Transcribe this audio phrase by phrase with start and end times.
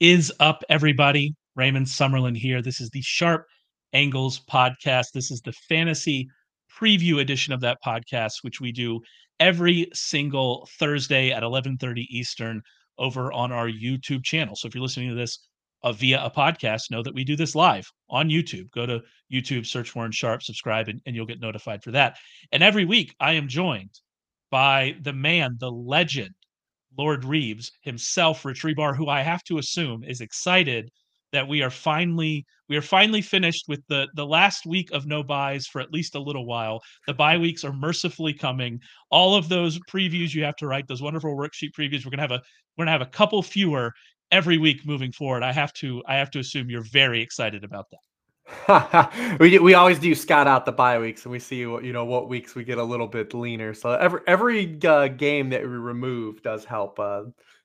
[0.00, 1.34] Is up, everybody?
[1.56, 2.62] Raymond Summerlin here.
[2.62, 3.44] This is the Sharp
[3.92, 5.08] Angles podcast.
[5.12, 6.26] This is the fantasy
[6.74, 9.02] preview edition of that podcast, which we do
[9.40, 12.62] every single Thursday at 11:30 Eastern
[12.96, 14.56] over on our YouTube channel.
[14.56, 15.46] So if you're listening to this
[15.82, 18.70] uh, via a podcast, know that we do this live on YouTube.
[18.70, 22.16] Go to YouTube, search Warren Sharp, subscribe, and, and you'll get notified for that.
[22.52, 24.00] And every week, I am joined
[24.50, 26.34] by the man, the legend,
[26.96, 30.90] Lord Reebs himself, Rich Hribar, who I have to assume is excited
[31.32, 35.22] that we are finally we are finally finished with the the last week of no
[35.22, 36.80] byes for at least a little while.
[37.06, 38.80] The bye weeks are mercifully coming.
[39.10, 42.32] All of those previews you have to write, those wonderful worksheet previews, we're gonna have
[42.32, 42.42] a
[42.76, 43.92] we're gonna have a couple fewer
[44.30, 45.42] every week moving forward.
[45.42, 48.00] I have to I have to assume you're very excited about that.
[49.40, 52.04] we we always do scout out the bye weeks and we see what you know
[52.04, 53.74] what weeks we get a little bit leaner.
[53.74, 56.98] So every every uh, game that we remove does help.
[56.98, 57.24] Uh,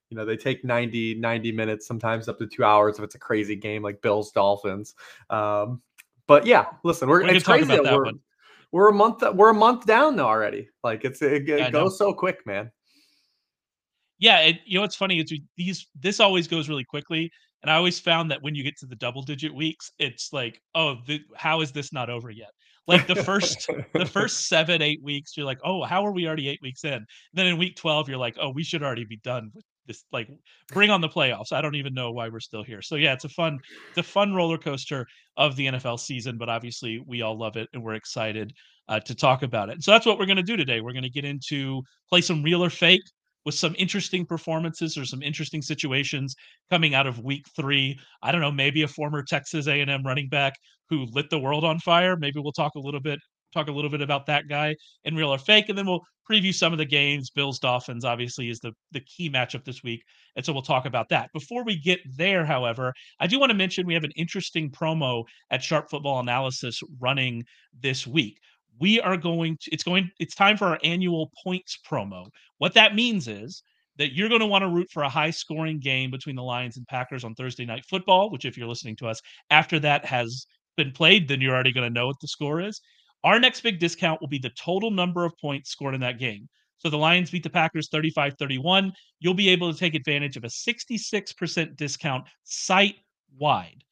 [0.10, 3.20] you know they take 90 90 minutes sometimes up to two hours if it's a
[3.20, 4.96] crazy game like bills dolphins
[5.30, 5.82] um,
[6.28, 8.20] but yeah listen we're we it's crazy that we're, one.
[8.72, 11.98] we're a month we're a month down though already like it's it, it yeah, goes
[11.98, 12.72] so quick man
[14.20, 17.32] yeah it, you know what's funny is these this always goes really quickly
[17.66, 20.62] and I always found that when you get to the double digit weeks, it's like,
[20.76, 22.52] oh, the, how is this not over yet?
[22.88, 26.48] Like the first the first seven eight weeks, you're like, oh, how are we already
[26.48, 26.94] eight weeks in?
[26.94, 30.04] And then in week twelve, you're like, oh, we should already be done with this.
[30.12, 30.30] Like,
[30.68, 31.52] bring on the playoffs.
[31.52, 32.84] I don't even know why we're still here.
[32.84, 33.58] So yeah, it's a fun
[33.90, 37.68] it's a fun roller coaster of the NFL season, but obviously we all love it
[37.74, 38.54] and we're excited
[38.90, 39.82] uh, to talk about it.
[39.82, 40.82] So that's what we're going to do today.
[40.82, 43.02] We're going to get into play some real or fake
[43.46, 46.36] with some interesting performances or some interesting situations
[46.70, 47.98] coming out of week three.
[48.22, 50.54] I don't know, maybe a former Texas A&M running back
[50.90, 52.18] who lit the world on fire.
[52.18, 53.20] Maybe we'll talk a little bit
[53.54, 54.76] talk a little bit about that guy
[55.06, 57.30] in real or fake, and then we'll preview some of the games.
[57.30, 60.04] Bills Dolphins obviously is the the key matchup this week,
[60.36, 61.30] and so we'll talk about that.
[61.34, 65.24] Before we get there, however, I do want to mention we have an interesting promo
[65.52, 67.44] at Sharp Football Analysis running
[67.82, 68.38] this week
[68.80, 72.28] we are going to it's going it's time for our annual points promo.
[72.58, 73.64] What that means is
[73.98, 76.78] that you're going to want to root for a high scoring game between the lions
[76.78, 80.46] and packers on thursday night football which if you're listening to us after that has
[80.76, 82.82] been played then you're already going to know what the score is.
[83.24, 86.48] Our next big discount will be the total number of points scored in that game.
[86.78, 90.48] So the lions beat the packers 35-31 you'll be able to take advantage of a
[90.48, 92.96] 66% discount site
[93.38, 93.85] wide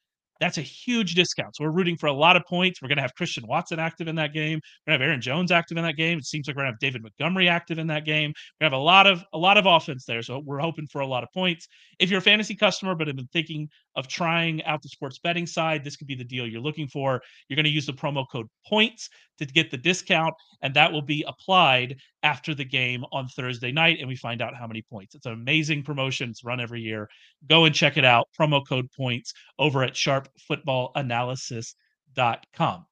[0.43, 1.55] that's a huge discount.
[1.55, 2.81] So we're rooting for a lot of points.
[2.81, 4.59] We're going to have Christian Watson active in that game.
[4.85, 6.17] We're going to have Aaron Jones active in that game.
[6.17, 8.33] It seems like we're going to have David Montgomery active in that game.
[8.59, 10.21] We're going to have a lot of a lot of offense there.
[10.21, 11.67] So we're hoping for a lot of points.
[11.99, 15.47] If you're a fantasy customer but have been thinking of trying out the sports betting
[15.47, 17.21] side, this could be the deal you're looking for.
[17.47, 21.01] You're going to use the promo code points to get the discount, and that will
[21.01, 25.13] be applied after the game on Thursday night, and we find out how many points.
[25.13, 26.29] It's an amazing promotion.
[26.29, 27.09] It's run every year.
[27.47, 28.28] Go and check it out.
[28.39, 32.85] Promo code points over at sharpfootballanalysis.com.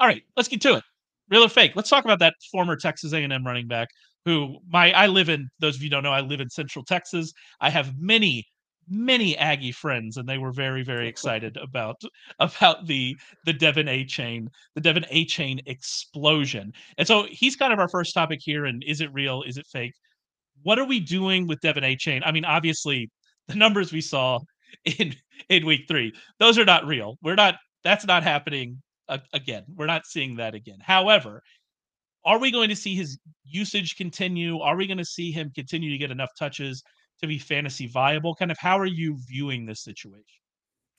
[0.00, 0.84] All right, let's get to it.
[1.30, 1.72] Real or fake?
[1.74, 3.88] Let's talk about that former Texas A&M running back
[4.24, 5.48] who my I live in.
[5.58, 7.32] Those of you don't know, I live in Central Texas.
[7.60, 8.46] I have many
[8.90, 12.00] many Aggie friends, and they were very, very excited about
[12.38, 16.72] about the the De'Von Achane, the De'Von Achane explosion.
[16.96, 18.64] And so he's kind of our first topic here.
[18.66, 19.42] And is it real?
[19.42, 19.92] Is it fake?
[20.62, 22.22] What are we doing with De'Von Achane?
[22.24, 23.10] I mean, obviously,
[23.46, 24.38] the numbers we saw
[24.84, 25.14] in
[25.48, 27.16] in week three, those are not real.
[27.22, 27.56] We're not.
[27.84, 28.82] That's not happening
[29.32, 29.64] again.
[29.74, 30.78] We're not seeing that again.
[30.80, 31.42] However,
[32.24, 34.58] are we going to see his usage continue?
[34.58, 36.82] Are we going to see him continue to get enough touches
[37.20, 38.34] to be fantasy viable?
[38.34, 40.24] Kind of how are you viewing this situation?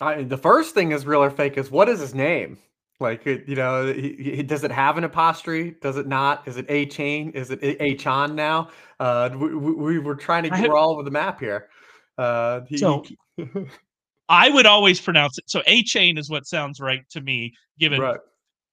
[0.02, 2.58] I, the first thing is real or fake is what is his name?
[3.02, 5.76] Like, you know, he, he, does it have an apostrophe?
[5.82, 6.46] Does it not?
[6.46, 7.32] Is it A Chain?
[7.32, 8.70] Is it Achane now?
[9.00, 11.70] Uh, we, we, were trying to get, we're all over the map here.
[12.18, 13.06] Uh, he, so
[14.30, 15.46] I would always pronounce it.
[15.48, 18.20] So A Chain is what sounds right to me, given right.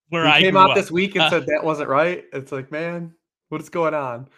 [0.09, 0.77] where he I came out up.
[0.77, 2.25] this week and uh, said that wasn't right.
[2.33, 3.15] It's like, man,
[3.51, 4.29] what is going on?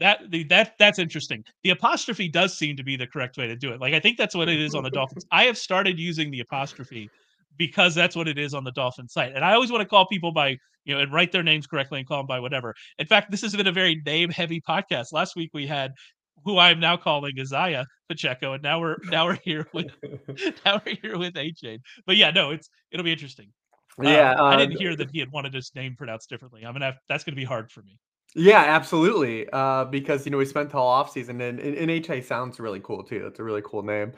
[0.00, 1.44] That the, that that's interesting.
[1.62, 3.80] The apostrophe does seem to be the correct way to do it.
[3.80, 5.24] Like I think that's what it is on the Dolphins.
[5.30, 7.10] I have started using the apostrophe
[7.56, 9.32] because that's what it is on the Dolphin site.
[9.34, 11.98] And I always want to call people by, you know, and write their names correctly
[11.98, 12.74] and call them by whatever.
[12.98, 15.12] In fact, this has been a very name heavy podcast.
[15.12, 15.92] Last week we had
[16.44, 19.86] who I am now calling Isaiah Pacheco, and now we're now we're here with
[20.64, 21.78] now we're here with Achane.
[22.06, 23.48] But yeah, no, it's it'll be interesting.
[24.00, 26.66] Yeah, um, I didn't um, hear that he had wanted his name pronounced differently.
[26.66, 27.98] I'm gonna have, that's gonna be hard for me.
[28.38, 29.48] Yeah, absolutely.
[29.50, 32.60] Uh, because you know we spent the whole off season, and, and, and HA sounds
[32.60, 33.26] really cool too.
[33.26, 34.12] It's a really cool name.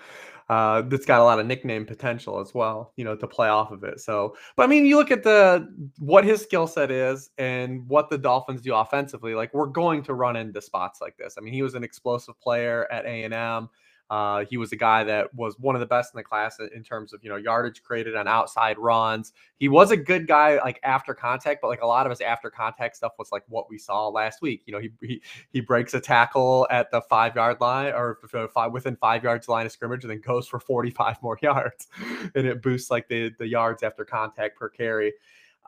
[0.48, 2.92] Uh, that's got a lot of nickname potential as well.
[2.96, 4.00] You know, to play off of it.
[4.00, 5.68] So, but I mean, you look at the
[5.98, 9.34] what his skill set is and what the Dolphins do offensively.
[9.36, 11.36] Like we're going to run into spots like this.
[11.38, 13.68] I mean, he was an explosive player at A and M.
[14.10, 16.82] Uh, he was a guy that was one of the best in the class in
[16.82, 19.32] terms of you know yardage created on outside runs.
[19.58, 22.50] He was a good guy like after contact, but like a lot of his after
[22.50, 24.62] contact stuff was like what we saw last week.
[24.64, 28.18] You know, he he, he breaks a tackle at the five yard line or
[28.54, 31.88] five within five yards line of scrimmage, and then goes for forty five more yards,
[32.34, 35.12] and it boosts like the the yards after contact per carry.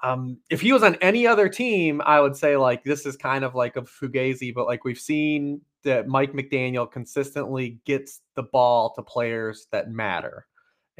[0.03, 3.45] Um, if he was on any other team, I would say like this is kind
[3.45, 8.93] of like a Fugazi, but like we've seen that Mike McDaniel consistently gets the ball
[8.95, 10.47] to players that matter.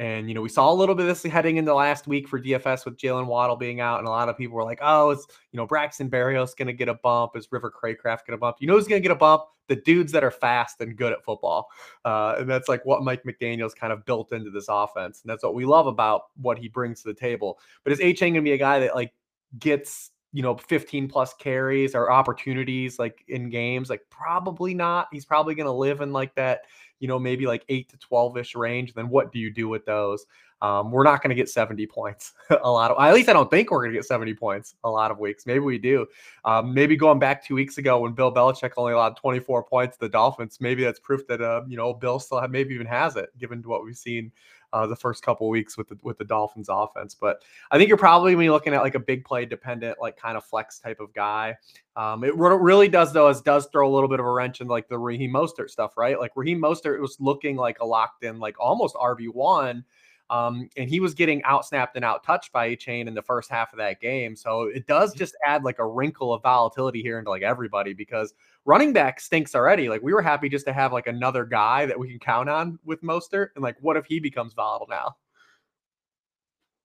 [0.01, 2.41] And you know, we saw a little bit of this heading into last week for
[2.41, 5.27] DFS with Jaylen Waddle being out, and a lot of people were like, "Oh, it's
[5.51, 7.35] you know Braxton Berrios going to get a bump?
[7.35, 8.57] Is River Cracraft going to bump?
[8.59, 9.43] You know who's going to get a bump?
[9.67, 11.67] The dudes that are fast and good at football."
[12.03, 15.43] Uh, and that's like what Mike McDaniel's kind of built into this offense, and that's
[15.43, 17.59] what we love about what he brings to the table.
[17.83, 19.13] But is Achane going to be a guy that like
[19.59, 23.89] gets you know 15 plus carries or opportunities like in games?
[23.89, 25.07] Like probably not.
[25.11, 26.61] He's probably going to live in like that
[27.01, 29.85] you know, maybe like eight to 12 ish range, then what do you do with
[29.85, 30.25] those?
[30.61, 32.33] Um, we're not going to get 70 points
[32.63, 34.89] a lot of, at least I don't think we're going to get 70 points a
[34.89, 35.47] lot of weeks.
[35.47, 36.05] Maybe we do.
[36.45, 40.01] Um, maybe going back two weeks ago when Bill Belichick only allowed 24 points to
[40.05, 43.15] the Dolphins, maybe that's proof that, uh, you know, Bill still have, maybe even has
[43.15, 44.31] it given to what we've seen
[44.73, 47.15] uh, the first couple weeks with the with the Dolphins offense.
[47.15, 50.37] But I think you're probably you're looking at like a big play dependent, like kind
[50.37, 51.57] of flex type of guy.
[51.95, 54.67] Um, it really does though, is does throw a little bit of a wrench in
[54.67, 56.19] like the Raheem Mostert stuff, right?
[56.19, 59.83] Like Raheem Mostert was looking like a locked in, like almost RB one.
[60.29, 63.51] Um, and he was getting out snapped and out touched by Achane in the first
[63.51, 64.37] half of that game.
[64.37, 68.33] So it does just add like a wrinkle of volatility here into like everybody because
[68.65, 69.89] running back stinks already.
[69.89, 72.79] Like we were happy just to have like another guy that we can count on
[72.85, 73.49] with Mostert.
[73.55, 75.15] And like, what if he becomes volatile now?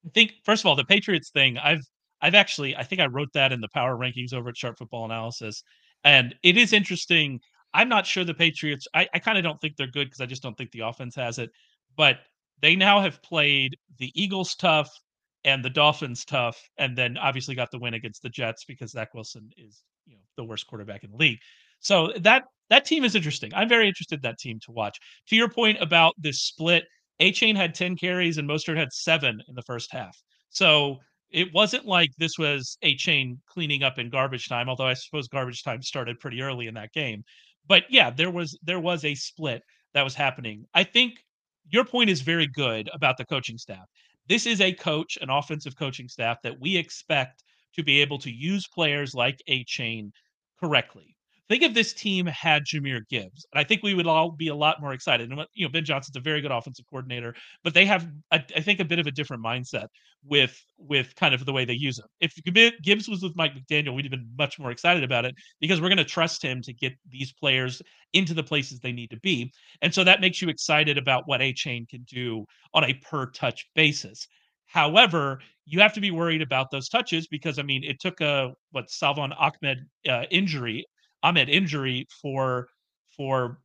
[0.07, 1.87] I think first of all, the Patriots thing, I've
[2.23, 5.05] I've actually I think I wrote that in the power rankings over at Sharp Football
[5.05, 5.63] Analysis.
[6.05, 7.41] And it is interesting.
[7.75, 10.27] I'm not sure the Patriots, I, I kind of don't think they're good because I
[10.27, 11.51] just don't think the offense has it.
[11.97, 12.21] But
[12.63, 14.91] they now have played the Eagles tough
[15.45, 19.15] and the Dolphins tough, and then obviously got the win against the Jets because Zach
[19.15, 21.39] Wilson is you know the worst quarterback in the league.
[21.81, 23.53] So that that team is interesting.
[23.55, 24.99] I'm very interested in that team to watch.
[25.29, 26.85] To your point about this split,
[27.21, 30.17] Achane had 10 carries and Mostert had seven in the first half.
[30.51, 30.99] So
[31.31, 35.63] it wasn't like this was Achane cleaning up in garbage time, although I suppose garbage
[35.63, 37.25] time started pretty early in that game.
[37.67, 39.63] But yeah, there was there was a split
[39.95, 40.67] that was happening.
[40.75, 41.25] I think
[41.71, 43.87] your point is very good about the coaching staff.
[44.29, 47.43] This is a coach, an offensive coaching staff that we expect
[47.75, 50.11] to be able to use players like Achane
[50.61, 51.16] correctly.
[51.49, 54.55] Think if this team had Jahmyr Gibbs, and I think we would all be a
[54.55, 55.31] lot more excited.
[55.31, 58.61] And you know, Ben Johnson's a very good offensive coordinator, but they have, I, I
[58.61, 59.87] think, a bit of a different mindset
[60.25, 62.07] with with kind of the way they use him.
[62.21, 62.35] If
[62.83, 65.89] Gibbs was with Mike McDaniel, we'd have been much more excited about it because we're
[65.89, 67.81] going to trust him to get these players
[68.13, 69.53] into the places they need to be,
[69.83, 72.45] and so that makes you excited about what Achane can do
[72.75, 74.27] on a per touch basis.
[74.67, 78.53] However, you have to be worried about those touches because I mean, it took a
[78.73, 80.85] what Salvon Ahmed uh, injury
[81.27, 82.69] Ahmed injury for
[83.17, 83.59] for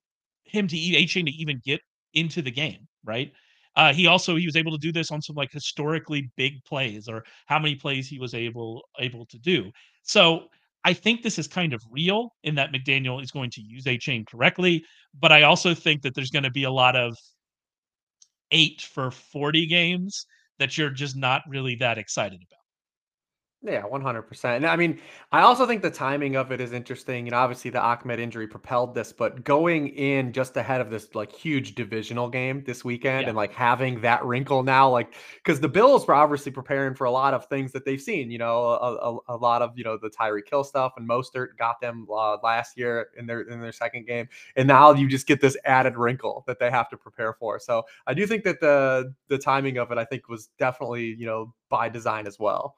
[0.45, 1.79] him to Achane to even get
[2.13, 3.31] into the game, right?
[3.75, 7.07] Uh, he also he was able to do this on some like historically big plays
[7.07, 9.71] or how many plays he was able able to do.
[10.03, 10.47] So
[10.83, 14.25] I think this is kind of real in that McDaniel is going to use Achane
[14.25, 14.83] correctly,
[15.19, 17.15] but I also think that there's going to be a lot of
[18.49, 20.25] eight for 40 games
[20.59, 22.60] that you're just not really that excited about.
[23.63, 24.63] Yeah, 100%.
[24.63, 24.99] And I mean,
[25.31, 27.27] I also think the timing of it is interesting.
[27.27, 31.31] And obviously, the Ahmed injury propelled this, but going in just ahead of this like
[31.31, 33.29] huge divisional game this weekend Yeah.
[33.29, 37.11] and like having that wrinkle now, like, because the Bills were obviously preparing for a
[37.11, 39.95] lot of things that they've seen, you know, a, a, a lot of, you know,
[39.95, 43.71] the Tyreek Hill stuff and Mostert got them uh, last year in their in their
[43.71, 44.27] second game.
[44.55, 47.59] And now you just get this added wrinkle that they have to prepare for.
[47.59, 51.27] So I do think that the the timing of it, I think, was definitely, you
[51.27, 52.75] know, by design as well.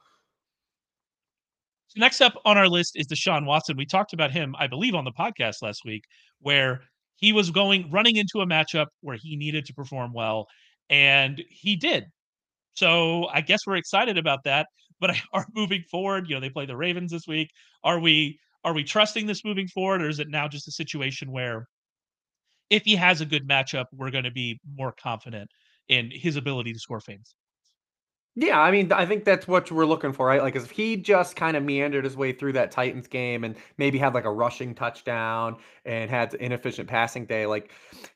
[1.94, 3.78] So next up on our list is Deshaun Watson.
[3.78, 6.06] We talked about him, I believe, on the podcast last week,
[6.40, 6.82] where
[7.18, 10.48] he was going running into a matchup where he needed to perform well,
[10.90, 12.06] and he did.
[12.74, 14.68] So I guess we're excited about that.
[15.00, 17.50] But are moving forward, you know, they play the Ravens this week.
[17.84, 21.32] Are we are we trusting this moving forward, or is it now just a situation
[21.32, 21.68] where
[22.72, 25.52] if he has a good matchup, we're going to be more confident
[25.90, 27.36] in his ability to score fans?
[28.36, 30.42] Yeah, I mean, I think that's what we're looking for, right?
[30.42, 34.00] Like, if he just kind of meandered his way through that Titans game and maybe
[34.00, 37.70] had like a rushing touchdown and had an inefficient passing day, like,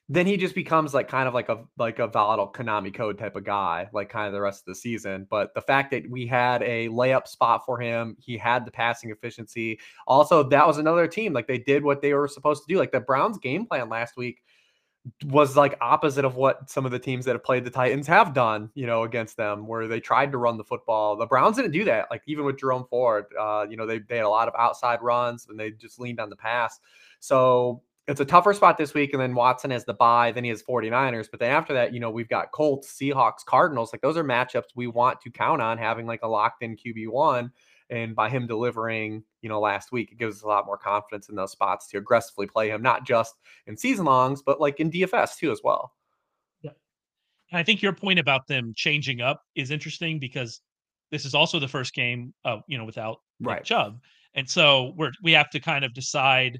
[0.09, 3.35] then he just becomes like kind of like a like a volatile Konami code type
[3.35, 5.27] of guy, like kind of the rest of the season.
[5.29, 9.11] But the fact that we had a layup spot for him, he had the passing
[9.11, 9.79] efficiency.
[10.07, 12.79] Also, that was another team like they did what they were supposed to do.
[12.79, 14.41] Like the Browns game plan last week
[15.25, 18.33] was like opposite of what some of the teams that have played the Titans have
[18.33, 21.15] done, you know, against them, where they tried to run the football.
[21.15, 22.07] The Browns didn't do that.
[22.11, 25.01] Like even with Jerome Ford, uh, you know, they, they had a lot of outside
[25.01, 26.79] runs and they just leaned on the pass.
[27.19, 29.13] So it's a tougher spot this week.
[29.13, 31.27] And then Watson has the bye, then he has 49ers.
[31.29, 33.93] But then after that, you know, we've got Colts, Seahawks, Cardinals.
[33.93, 37.51] Like those are matchups we want to count on having like a locked in QB1.
[37.89, 41.29] And by him delivering, you know, last week, it gives us a lot more confidence
[41.29, 44.91] in those spots to aggressively play him, not just in season longs, but like in
[44.91, 45.93] DFS too, as well.
[46.61, 46.71] Yeah.
[47.51, 50.59] And I think your point about them changing up is interesting because
[51.11, 53.55] this is also the first game, uh, you know, without right.
[53.55, 53.99] Nick Chubb.
[54.33, 56.59] And so we're we have to kind of decide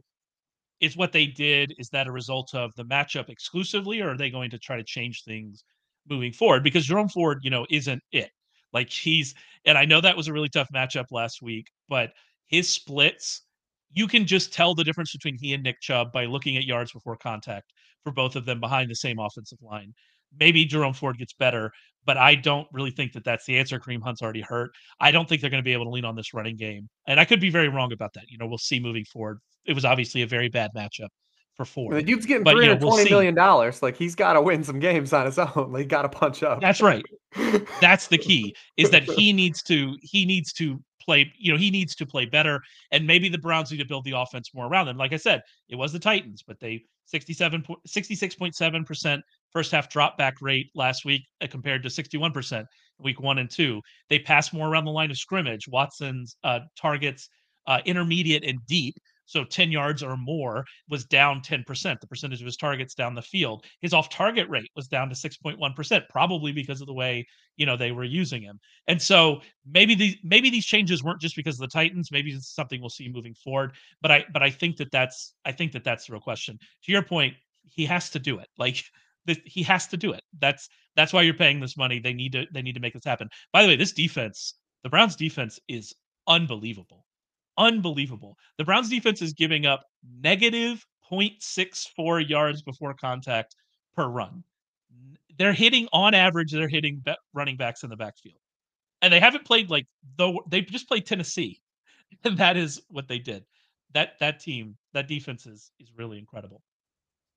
[0.79, 4.29] is what they did is that a result of the matchup exclusively or are they
[4.29, 5.63] going to try to change things
[6.09, 8.31] moving forward because Jerome Ford, you know, isn't it.
[8.77, 9.33] Like he's
[9.65, 12.11] and I know that was a really tough matchup last week, but
[12.45, 13.41] his splits,
[13.91, 16.91] you can just tell the difference between he and Nick Chubb by looking at yards
[16.91, 19.95] before contact for both of them behind the same offensive line.
[20.39, 21.71] Maybe Jerome Ford gets better,
[22.05, 23.79] but I don't really think that that's the answer.
[23.79, 24.69] Kareem Hunt's already hurt.
[24.99, 27.19] I don't think they're going to be able to lean on this running game, and
[27.19, 28.25] I could be very wrong about that.
[28.27, 29.39] You know, we'll see moving forward.
[29.65, 31.09] It was obviously a very bad matchup
[31.57, 31.95] for Ford.
[31.95, 33.81] The dude's getting three hundred twenty you know, we'll million dollars.
[33.81, 35.71] Like he's got to win some games on his own.
[35.73, 36.61] Like, he got to punch up.
[36.61, 37.03] That's right.
[37.81, 38.55] That's the key.
[38.77, 41.31] Is that he needs to he needs to play.
[41.37, 42.61] You know, he needs to play better.
[42.91, 44.97] And maybe the Browns need to build the offense more around them.
[44.97, 50.17] Like I said, it was the Titans, but they 67 66.7 percent first half drop
[50.17, 52.67] back rate last week uh, compared to 61 percent
[52.99, 53.81] week one and two.
[54.09, 55.67] They pass more around the line of scrimmage.
[55.67, 57.29] Watson's uh, targets
[57.65, 58.95] uh, intermediate and deep
[59.27, 61.99] so 10 yards or more was down 10%.
[61.99, 63.65] The percentage of his targets down the field.
[63.81, 67.75] His off target rate was down to 6.1%, probably because of the way, you know,
[67.77, 68.59] they were using him.
[68.87, 72.55] And so maybe these maybe these changes weren't just because of the Titans, maybe it's
[72.55, 75.83] something we'll see moving forward, but I but I think that that's I think that
[75.83, 76.57] that's the real question.
[76.85, 78.47] To your point, he has to do it.
[78.57, 78.81] Like
[79.45, 80.23] he has to do it.
[80.39, 81.99] That's that's why you're paying this money.
[81.99, 83.27] They need to they need to make this happen.
[83.51, 84.53] By the way, this defense,
[84.83, 85.93] the Browns defense is
[86.27, 87.06] unbelievable
[87.57, 88.37] unbelievable.
[88.57, 89.83] The Browns defense is giving up
[90.21, 93.55] negative 0.64 yards before contact
[93.95, 94.43] per run.
[95.37, 98.39] They're hitting on average, they're hitting running backs in the backfield.
[99.01, 99.85] And they haven't played like
[100.17, 101.61] though they just played Tennessee.
[102.23, 103.43] And that is what they did.
[103.93, 106.61] That that team, that defense is is really incredible.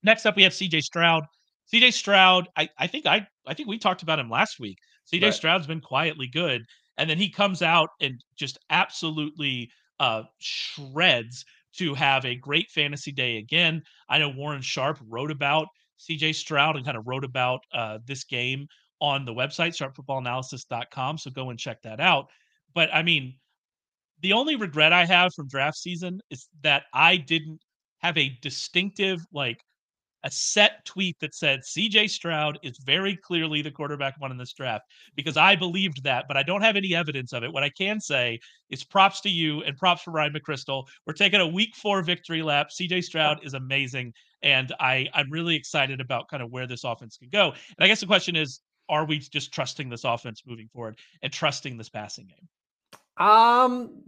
[0.04, 1.24] Next up we have CJ Stroud.
[1.74, 4.78] CJ Stroud, I, I think I I think we talked about him last week.
[5.12, 5.34] CJ right.
[5.34, 6.62] Stroud's been quietly good.
[6.98, 13.12] And then he comes out and just absolutely uh, shreds to have a great fantasy
[13.12, 13.82] day again.
[14.08, 15.68] I know Warren Sharp wrote about
[16.00, 18.66] CJ Stroud and kind of wrote about uh, this game
[19.00, 21.18] on the website, sharpfootballanalysis.com.
[21.18, 22.26] So go and check that out.
[22.74, 23.34] But I mean,
[24.20, 27.60] the only regret I have from draft season is that I didn't
[27.98, 29.62] have a distinctive, like,
[30.24, 34.52] a set tweet that said CJ Stroud is very clearly the quarterback one in this
[34.52, 34.84] draft
[35.16, 37.52] because I believed that, but I don't have any evidence of it.
[37.52, 40.86] What I can say is props to you and props for Ryan McCrystal.
[41.06, 42.68] We're taking a week four victory lap.
[42.70, 44.12] CJ Stroud is amazing.
[44.42, 47.50] And I, I'm really excited about kind of where this offense can go.
[47.50, 51.32] And I guess the question is, are we just trusting this offense moving forward and
[51.32, 52.48] trusting this passing game?
[53.20, 54.02] Um,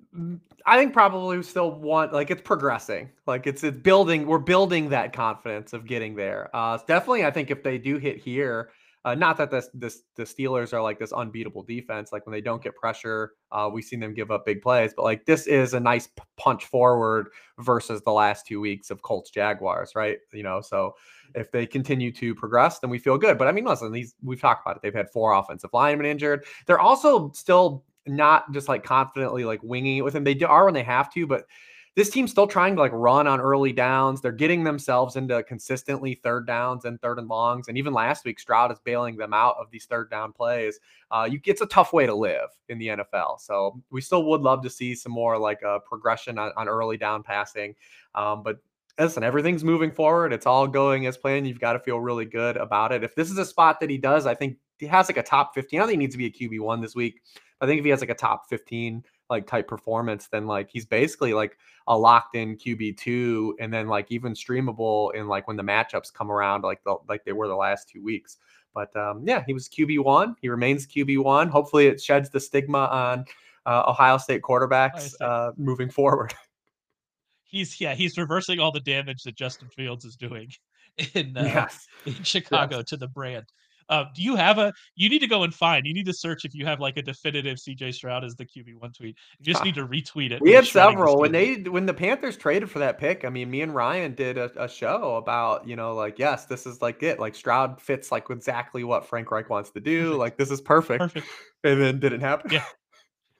[0.64, 4.26] I think probably we still want like it's progressing, like it's it's building.
[4.26, 6.50] We're building that confidence of getting there.
[6.54, 8.71] Uh, definitely, I think if they do hit here,
[9.04, 12.12] uh, not that this this the Steelers are like this unbeatable defense.
[12.12, 14.95] Like when they don't get pressure, uh, we've seen them give up big plays.
[14.97, 17.28] But like this is a nice punch forward
[17.59, 20.19] versus the last two weeks of Colts Jaguars, right?
[20.33, 20.95] You know, so
[21.35, 23.37] if they continue to progress, then we feel good.
[23.37, 24.83] But I mean, listen, these we've talked about it.
[24.83, 26.45] They've had four offensive linemen injured.
[26.66, 30.25] They're also still not just like confidently like winging it with him.
[30.25, 31.47] They are when they have to, but
[31.94, 34.21] this team's still trying to like run on early downs.
[34.21, 37.68] They're getting themselves into consistently third downs and third and longs.
[37.68, 40.80] And even last week, Stroud is bailing them out of these third down plays.
[41.11, 43.40] Uh, you, it's a tough way to live in the NFL.
[43.40, 46.66] So we still would love to see some more like a uh, progression on, on
[46.66, 47.75] early down passing.
[48.14, 48.56] Um, but
[48.99, 50.32] listen, everything's moving forward.
[50.32, 51.47] It's all going as planned.
[51.47, 53.04] You've got to feel really good about it.
[53.04, 55.54] If this is a spot that he does, I think he has like a top
[55.54, 55.80] 15.
[55.80, 57.21] I think he needs to be a QB1 this week.
[57.62, 60.85] I think if he has like a top 15 like type performance, then like he's
[60.85, 65.57] basically like a locked in QB two, and then like even streamable in like when
[65.57, 68.38] the matchups come around, like the like they were the last two weeks.
[68.75, 70.35] But um, yeah, he was QB one.
[70.40, 71.49] He remains QB one.
[71.49, 73.25] Hopefully, it sheds the stigma on
[73.64, 76.35] uh, Ohio State quarterbacks uh, moving forward.
[77.45, 80.49] He's yeah, he's reversing all the damage that Justin Fields is doing
[81.14, 81.87] in uh, yes.
[82.07, 82.87] in Chicago yes.
[82.87, 83.45] to the brand.
[83.92, 86.46] Uh, do you have a you need to go and find you need to search
[86.46, 89.18] if you have, like, a definitive CJ Stroud as the QB1 tweet.
[89.38, 91.84] You just need to retweet it We and had shredding the several when they when
[91.84, 95.16] the Panthers traded for that pick, I mean, me and Ryan did a a show
[95.16, 99.06] about, you know, like, "Yes, this is, like, it, like, Stroud fits, like, exactly what
[99.06, 100.18] Frank Reich wants to do, Perfect.
[100.18, 101.26] like, this is perfect." Perfect.
[101.64, 102.50] And then didn't happen.
[102.50, 102.64] Yeah.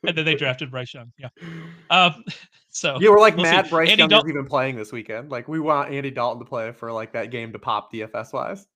[0.06, 1.28] And then they drafted Bryce Young, yeah.
[1.90, 2.25] Um,
[2.71, 3.52] so, Yeah, we're, like, we'll see.
[3.52, 6.40] mad Bryce Andy Young is Dal even playing this weekend, like, we want Andy Dalton
[6.40, 8.66] to play for, like, that game to pop DFS-wise.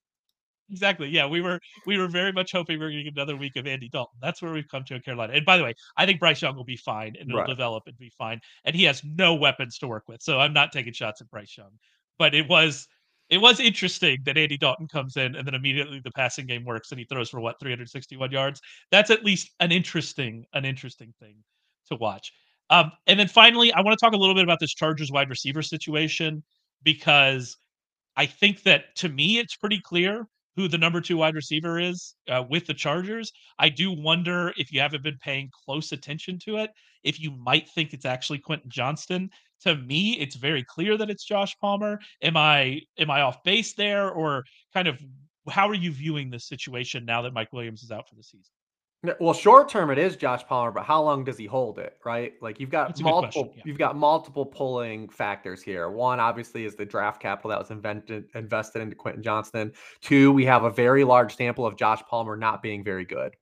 [0.68, 3.54] Exactly, yeah, we were we were very much hoping we were gonna get another week
[3.54, 4.18] of Andy Dalton.
[4.20, 6.56] That's where we've come to in Carolina, and by the way, I think Bryce Young
[6.56, 7.44] will be fine, and it'll Right.
[7.44, 10.72] develop and be fine, and he has no weapons to work with, so I'm not
[10.72, 11.78] taking shots at Bryce Young.
[12.18, 12.88] But it was
[13.28, 16.90] it was interesting that Andy Dalton comes in, and then immediately the passing game works,
[16.90, 18.60] and he throws for what, 361 yards?
[18.90, 21.44] That's at least an interesting an interesting thing
[21.90, 22.32] to watch.
[22.70, 25.62] Um, and then finally, I wanna talk a little bit about this Chargers wide receiver
[25.62, 26.42] situation
[26.82, 27.56] because
[28.16, 32.14] I think that, to me, it's pretty clear who the number 2 wide receiver is,
[32.28, 33.30] uh, with the Chargers.
[33.58, 36.70] I do wonder if you haven't been paying close attention to it,
[37.04, 39.30] if you might think it's actually Quentin Johnston.
[39.62, 42.00] To me, it's very clear that it's Josh Palmer.
[42.22, 44.44] Am I am I off base there, or
[44.74, 45.00] kind of
[45.48, 48.55] how are you viewing this situation now that Mike Williams is out for the season?
[49.20, 52.32] Well, short term, it is Josh Palmer, but how long does he hold it, right?
[52.40, 53.62] Like, you've got That's question, multiple yeah.
[53.64, 55.90] you've got multiple pulling factors here.
[55.90, 59.72] 1, obviously, is the draft capital that was invented invested into Quentin Johnston.
[60.00, 63.36] 2, we have a very large sample of Josh Palmer not being very good.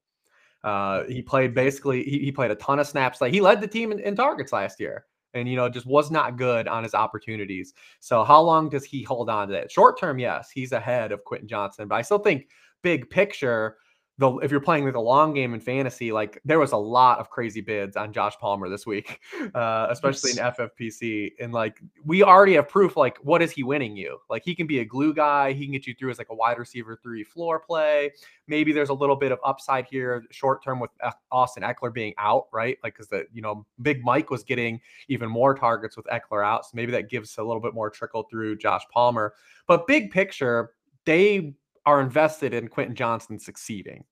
[0.65, 3.69] Uh, he played basically he he played a ton of snaps, like, he led the
[3.69, 6.95] team in in targets last year and, you know, just was not good on his
[6.95, 7.75] opportunities.
[8.01, 9.71] So, how long does he hold on to that?
[9.71, 12.49] Short term, yes, he's ahead of Quentin Johnston, but I still think
[12.83, 13.77] big picture,
[14.19, 17.19] the if you're playing with a long game in fantasy, like, there was a lot
[17.19, 19.21] of crazy bids on Josh Palmer this week,
[19.55, 23.97] uh, especially in FFPC, and, like, we already have proof, like, what is he winning
[23.97, 24.19] you?
[24.31, 26.35] Like, he can be a glue guy, he can get you through as, like, a
[26.35, 28.13] wide receiver 3 floor play.
[28.47, 30.91] Maybe there's a little bit of upside here short term with
[31.33, 32.79] Austin Ekeler being out, right?
[32.83, 36.65] Like because the you know, Big Mike was getting even more targets with Ekeler out,
[36.65, 39.35] so maybe that gives a little bit more trickle through Josh Palmer.
[39.67, 40.73] But big picture,
[41.05, 41.55] they
[41.87, 44.05] are invested in Quentin Johnston succeeding.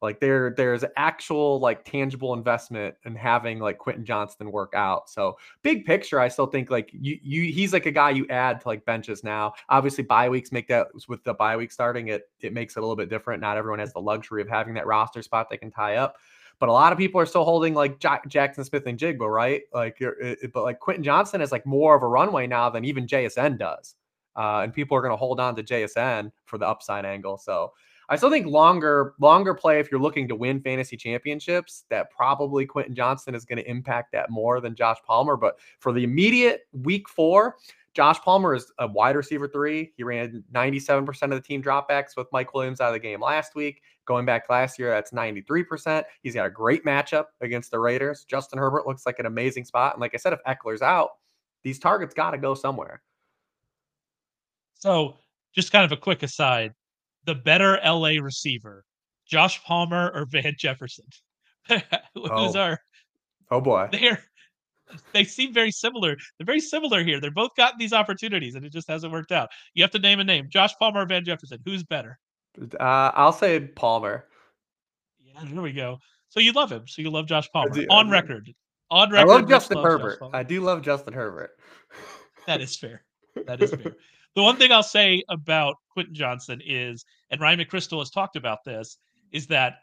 [0.00, 5.10] Like, there there's actual, like, tangible investment in having, like, Quentin Johnston work out.
[5.10, 8.60] So, big picture, I still think, like, you you he's like a guy you add
[8.60, 9.54] to, like, benches now.
[9.68, 12.82] Obviously, bye weeks make that with the bye week starting, it it makes it a
[12.82, 13.40] little bit different.
[13.40, 16.16] Not everyone has the luxury of having that roster spot they can tie up.
[16.60, 19.62] But a lot of people are still holding, like, Ja Jaxon Smith-Njigba, right?
[19.72, 23.06] Like, eh, but, like, Quentin Johnston is, like, more of a runway now than even
[23.06, 23.94] JSN does.
[24.38, 27.36] Uh, and people are gonna hold on to JSN for the upside angle.
[27.36, 27.72] So,
[28.08, 32.64] I still think longer longer play if you're looking to win fantasy championships, that probably
[32.64, 35.36] Quentin Johnston is gonna impact that more than Josh Palmer.
[35.36, 37.56] But for the immediate week 4,
[37.98, 39.92] Josh Palmer is a wide receiver 3.
[39.96, 43.56] He ran 97% of the team dropbacks with Mike Williams out of the game last
[43.56, 43.82] week.
[44.04, 46.04] Going back to last year, that's 93%.
[46.22, 48.24] He's got a great matchup against the Raiders.
[48.24, 49.94] Justin Herbert looks like an amazing spot.
[49.94, 51.10] And like I said, if Ekeler's out,
[51.64, 53.02] these targets gotta go somewhere.
[54.78, 55.16] So,
[55.54, 56.72] just kind of a quick aside,
[57.24, 58.84] the better LA receiver,
[59.26, 61.04] Josh Palmer or Van Jefferson?
[61.68, 61.82] Who's
[62.30, 62.58] Oh.
[62.58, 62.80] our
[63.50, 63.88] Oh, boy.
[63.92, 64.22] they're
[65.12, 66.16] they seem very similar.
[66.38, 67.20] They're very similar here.
[67.20, 69.50] They're both gotten these opportunities, and it just hasn't worked out.
[69.74, 70.48] You have to name a name.
[70.50, 72.18] Josh Palmer or Van Jefferson, who's better?
[72.80, 74.24] Uh, I'll say Palmer.
[75.20, 75.98] Yeah, there we go.
[76.30, 76.84] So you love him.
[76.86, 77.68] So you love Josh Palmer.
[77.70, 78.50] do, On record.
[78.90, 80.18] On I love Justin Herbert.
[80.32, 81.50] I do love Justin Herbert.
[82.46, 83.04] That is fair.
[83.46, 83.94] That is fair.
[84.38, 88.60] The one thing I'll say about Quentin Johnston is, and Ryan McCrystal has talked about
[88.64, 88.96] this,
[89.32, 89.78] is that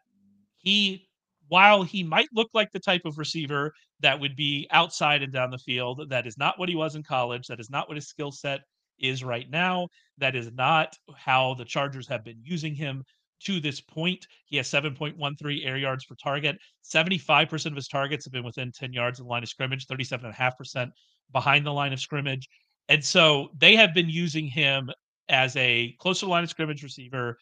[0.55, 1.09] he
[1.49, 5.51] while he might look like the type of receiver that would be outside and down
[5.51, 8.07] the field, that is not what he was in college, that is not what his
[8.07, 8.61] skill set
[8.97, 9.89] is right now,
[10.19, 13.03] that is not how the Chargers have been using him
[13.41, 14.25] to this point.
[14.45, 16.55] He has 7.13 air yards per target.
[16.81, 20.91] 75% of his targets have been within 10 yards of the line of scrimmage, 37.5%
[21.33, 22.47] behind the line of scrimmage.
[22.89, 24.89] And so they have been using him
[25.29, 27.37] as a closer line of scrimmage receiver,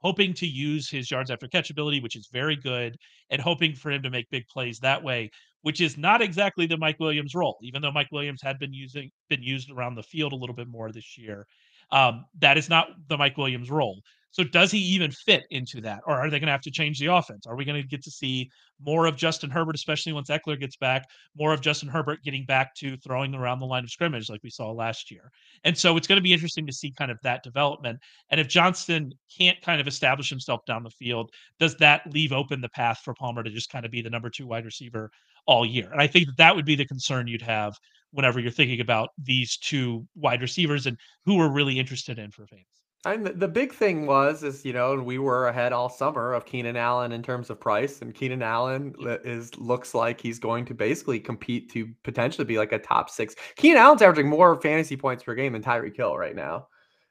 [0.00, 2.96] hoping to use his yards after catch ability, which is very good,
[3.30, 5.30] and hoping for him to make big plays that way,
[5.62, 9.10] which is not exactly the Mike Williams role, even though Mike Williams had been using
[9.28, 11.46] been used around the field a little bit more this year.
[11.90, 14.00] Um, that is not the Mike Williams role.
[14.30, 16.00] So does he even fit into that?
[16.06, 17.46] Or are they gonna have to change the offense?
[17.46, 21.04] Are we gonna get to see more of Justin Herbert, especially once Ekeler gets back,
[21.34, 24.50] more of Justin Herbert getting back to throwing around the line of scrimmage like we
[24.50, 25.30] saw last year?
[25.64, 27.98] And so it's gonna be interesting to see kind of that development.
[28.30, 32.60] And if Johnston can't kind of establish himself down the field, does that leave open
[32.60, 35.10] the path for Palmer to just kinda be the number 2 wide receiver
[35.46, 35.90] all year?
[35.90, 37.74] And I think that that would be the concern you'd have
[38.10, 42.46] whenever you're thinking about these 2 wide receivers and who we're really interested in for
[42.46, 42.85] fans.
[43.04, 46.44] And the the big thing was is, you know, we were ahead all summer of
[46.44, 50.74] Keenan Allen in terms of price, and Keenan Allen is looks like he's going to
[50.74, 55.22] basically compete to potentially be like a top 6 Keenan Allen's averaging more fantasy points
[55.22, 56.66] per game than Tyreek Hill right now,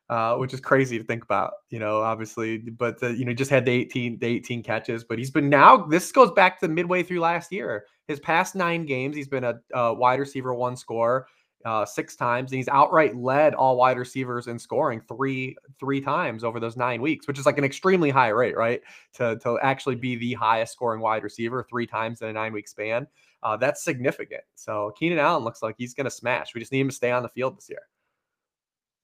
[0.09, 3.51] uh, which is crazy to think about, you know, obviously, but, uh, you know, just
[3.51, 7.03] had the 18 the 18 catches, but he's been now this goes back to midway
[7.03, 7.85] through last year.
[8.09, 11.27] His past 9 games, he's been a a wide receiver 1 scorer,
[11.65, 16.43] uh, 6 times, and he's outright led all wide receivers in scoring 3 3 times
[16.43, 18.81] over those 9 weeks, which is like an extremely high rate, right?
[19.15, 23.07] To to actually be the highest scoring wide receiver 3 times in a 9-week span,
[23.43, 24.43] uh, that's significant.
[24.55, 26.53] So Keenan Allen looks like he's gonna smash.
[26.53, 27.81] We just need him to stay on the field this year.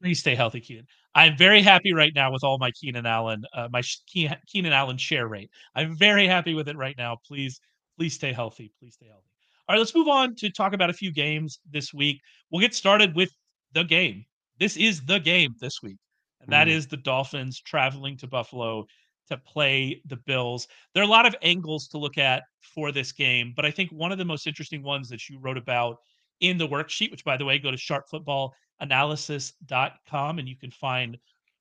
[0.02, 0.88] Please stay healthy, Keenan.
[1.14, 5.28] I'm very happy right now with all my Keenan Allen, uh, my Keenan Allen share
[5.28, 5.50] rate.
[5.76, 7.18] I'm very happy with it right now.
[7.26, 7.60] Please,
[7.98, 8.72] please stay healthy.
[8.80, 9.31] Please stay healthy.
[9.68, 12.20] All right, let's move on to talk about a few games this week.
[12.50, 13.30] We'll get started with
[13.74, 14.26] the game.
[14.60, 15.98] This is the game this week,
[16.42, 16.72] and that Mm.
[16.72, 18.86] is the Dolphins traveling to Buffalo
[19.30, 20.68] to play the Bills.
[20.94, 23.90] There are a lot of angles to look at for this game, but I think
[23.92, 25.98] one of the most interesting ones that you wrote about
[26.42, 31.18] in the worksheet, which by the way, go to sharpfootballanalysis.com and you can find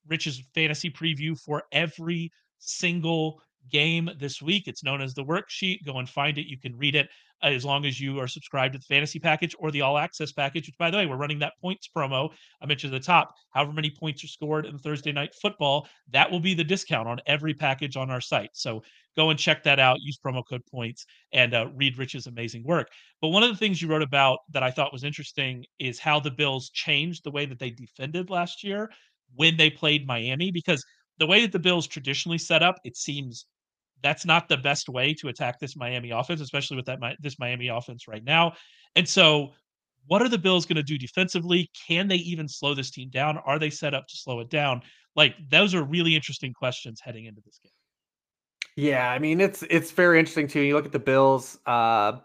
[0.06, 4.66] Rich's fantasy preview for every single game this week.
[4.66, 5.84] It's known as the worksheet.
[5.84, 6.46] Go and find it.
[6.46, 7.08] You can read it
[7.42, 10.66] as long as you are subscribed to the fantasy package or the all access package,
[10.66, 12.30] which by the way, we're running that points promo.
[12.62, 16.30] I mentioned at the top, however many points are scored in Thursday night football, that
[16.30, 18.50] will be the discount on every package on our site.
[18.52, 18.82] So
[19.16, 20.00] go and check that out.
[20.00, 22.88] Use promo code points and uh, read Rich's amazing work.
[23.20, 26.20] But one of the things you wrote about that I thought was interesting is how
[26.20, 28.90] the Bills changed the way that they defended last year
[29.34, 30.84] when they played Miami, because
[31.18, 33.46] the way that the Bills traditionally set up, it seems
[34.02, 37.68] that's not the best way to attack this Miami offense, especially with that this Miami
[37.68, 38.54] offense right now.
[38.96, 39.52] And so,
[40.06, 41.70] what are the Bills going to do defensively?
[41.86, 43.38] Can they even slow this team down?
[43.38, 44.82] Are they set up to slow it down?
[45.16, 47.72] Like those are really interesting questions heading into this game.
[48.76, 50.60] Yeah, I mean, it's it's very interesting too.
[50.60, 52.18] You look at the Bills, uh,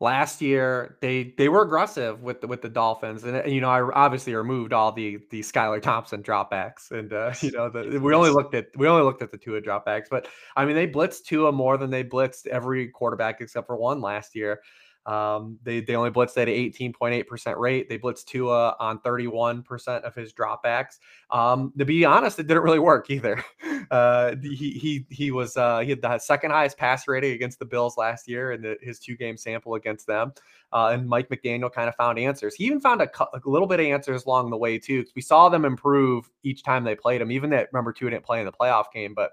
[0.00, 3.82] last year, they they were aggressive with the with the Dolphins, and, you know, I
[3.82, 8.30] obviously removed all the the Skylar Thompson dropbacks, and uh, you know, the, we only
[8.30, 11.52] looked at we only looked at the Tua dropbacks, but I mean, they blitzed Tua
[11.52, 14.60] more than they blitzed every quarterback except for one last year.
[15.08, 17.88] Um, they they only blitzed at an 18.8% rate.
[17.88, 20.98] They blitzed Tua on 31% of his dropbacks.
[21.30, 23.42] Um, to be honest, it didn't really work either.
[23.90, 27.64] Uh, he he he was uh, he had the second highest pass rating against the
[27.64, 30.30] Bills last year in the, his two game sample against them.
[30.74, 32.54] Uh, and Mike McDaniel kind of found answers.
[32.54, 35.06] He even found a, a little bit of answers along the way too.
[35.16, 37.32] We saw them improve each time they played him.
[37.32, 39.30] Even that number two didn't play in the playoff game, but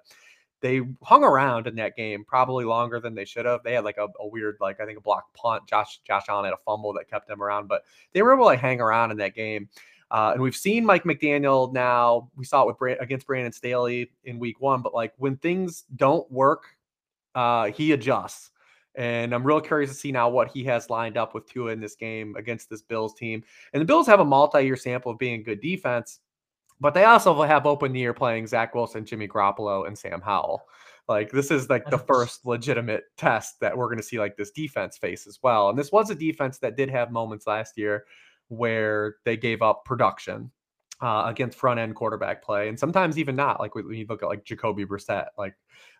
[0.62, 3.62] they hung around in that game probably longer than they should have.
[3.64, 5.64] They had like a, a weird, like I think a block punt.
[5.68, 8.58] Josh Josh Allen had a fumble that kept them around, but they were able to
[8.58, 9.70] hang around in that game.
[10.12, 12.30] Uh, and we've seen Mike McDaniel now.
[12.36, 16.30] We saw it with against Brandon Staley in Week One, but like when things don't
[16.32, 16.66] work,
[17.34, 18.52] uh, he adjusts.
[18.96, 21.82] And I'm real curious to see now what he has lined up with Tua in
[21.82, 23.44] this game against this Bills team.
[23.74, 26.22] And the Bills have a multi-year sample of being a good defense.
[26.80, 30.64] But they also have open the year playing Zach Wilson, Jimmy Garoppolo, and Sam Howell.
[31.08, 34.52] Like this is like the first legitimate test that we're going to see like this
[34.52, 35.70] defense face as well.
[35.70, 38.06] And this was a defense that did have moments last year
[38.48, 40.52] where they gave up production
[41.02, 43.60] uh, against front end quarterback play, and sometimes even not.
[43.60, 45.54] Like when you look at like Jacoby Brissett, like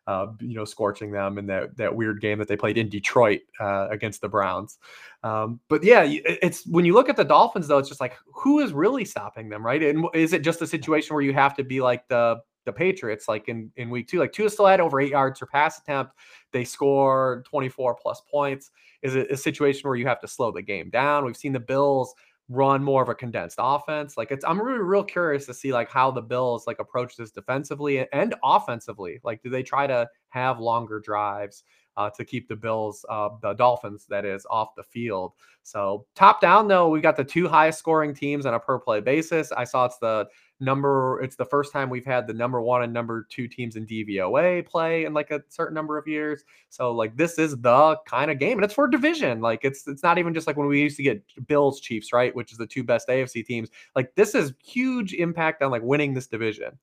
[0.08, 3.42] uh, you know, scorching them in that that weird game that they played in Detroit
[3.60, 4.78] uh, against the Browns.
[5.24, 8.60] Um, but yeah, it's when you look at the Dolphins though, it's just like who
[8.60, 9.82] is really stopping them, right?
[9.82, 13.28] And is it just a situation where you have to be like the the Patriots,
[13.28, 16.14] like in in week two, like Tua still had over eight yards per pass attempt.
[16.52, 18.72] They score 24 plus points.
[19.02, 21.26] Is it a situation where you have to slow the game down?
[21.26, 22.14] We've seen the Bills
[22.50, 24.18] run more of a condensed offense.
[24.18, 27.32] Like it's I'm really real curious to see like how the Bills like approach this
[27.32, 29.20] defensively and offensively.
[29.24, 31.64] Like do they try to have longer drives
[31.98, 35.34] uh, to keep the Bills, uh, the Dolphins, that is, off the field?
[35.64, 39.02] So top down though, we got the two highest scoring teams on a per play
[39.02, 39.52] basis.
[39.52, 40.28] I saw it's the
[40.60, 43.86] number it's the first time we've had the number one and number two teams in
[43.86, 46.44] DVOA play in like a certain number of years.
[46.70, 49.42] So like this is the kind of game, and it's for division.
[49.42, 52.36] Like it's it's not even just like when we used to get Bills Chiefs, right,
[52.36, 53.70] which is the two best AFC teams.
[53.96, 56.78] Like this is huge impact on like winning this division.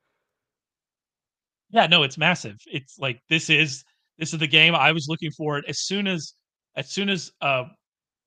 [1.70, 2.61] Yeah, no, it's massive.
[2.70, 3.85] It's like this is
[4.18, 6.35] this is the game I was looking for it as soon as
[6.77, 7.64] as soon as uh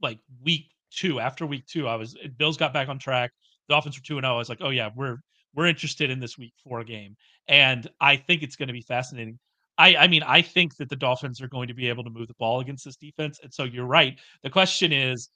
[0.02, 3.32] like week 2 after week 2 I was Bills got back on track.
[3.68, 4.34] The Dolphins were 2 and 0.
[4.36, 5.18] I was like, "Oh yeah, we're
[5.54, 7.16] we're interested in this week 4 game."
[7.48, 9.40] And I think it's going to be fascinating.
[9.78, 12.28] I I mean, I think that the Dolphins are going to be able to move
[12.28, 13.40] the ball against this defense.
[13.44, 14.20] And so you're right.
[14.44, 15.30] The question is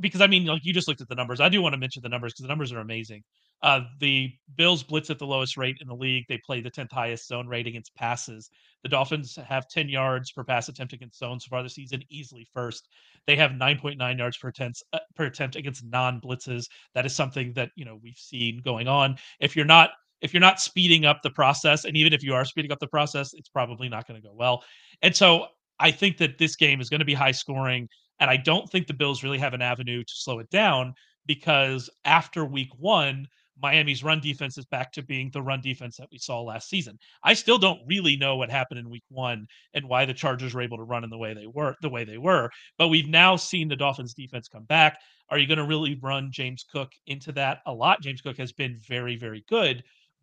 [0.00, 1.40] because I mean, like you just looked at the numbers.
[1.40, 3.22] I do want to mention the numbers because the numbers are amazing.
[3.62, 6.24] Uh, the Bills blitz at the lowest rate in the league.
[6.28, 8.50] They play the 10th highest zone rate against passes.
[8.82, 12.46] The Dolphins have 10 yards per pass attempt against zone so far this season, easily
[12.52, 12.88] first.
[13.26, 16.66] They have 9.9 yards per attempt, uh, per attempt against non-blitzes.
[16.94, 19.16] That is something that you know we've seen going on.
[19.40, 19.90] If you're not
[20.22, 22.86] if you're not speeding up the process, and even if you are speeding up the
[22.86, 24.62] process, it's probably not going to go well.
[25.02, 25.48] And so
[25.80, 27.88] I think that this game is going to be high scoring,
[28.20, 30.94] and I don't think the Bills really have an avenue to slow it down
[31.26, 33.26] because after week one,
[33.60, 36.98] Miami's run defense is back to being the run defense that we saw last season.
[37.22, 40.62] I still don't really know what happened in week one and why the Chargers were
[40.62, 42.50] able to run in the way they were, the way they were.
[42.78, 44.98] But we've now seen the Dolphins defense come back.
[45.28, 48.02] Are you going to really run James Cook into that a lot?
[48.02, 49.82] James Cook has been very, very good.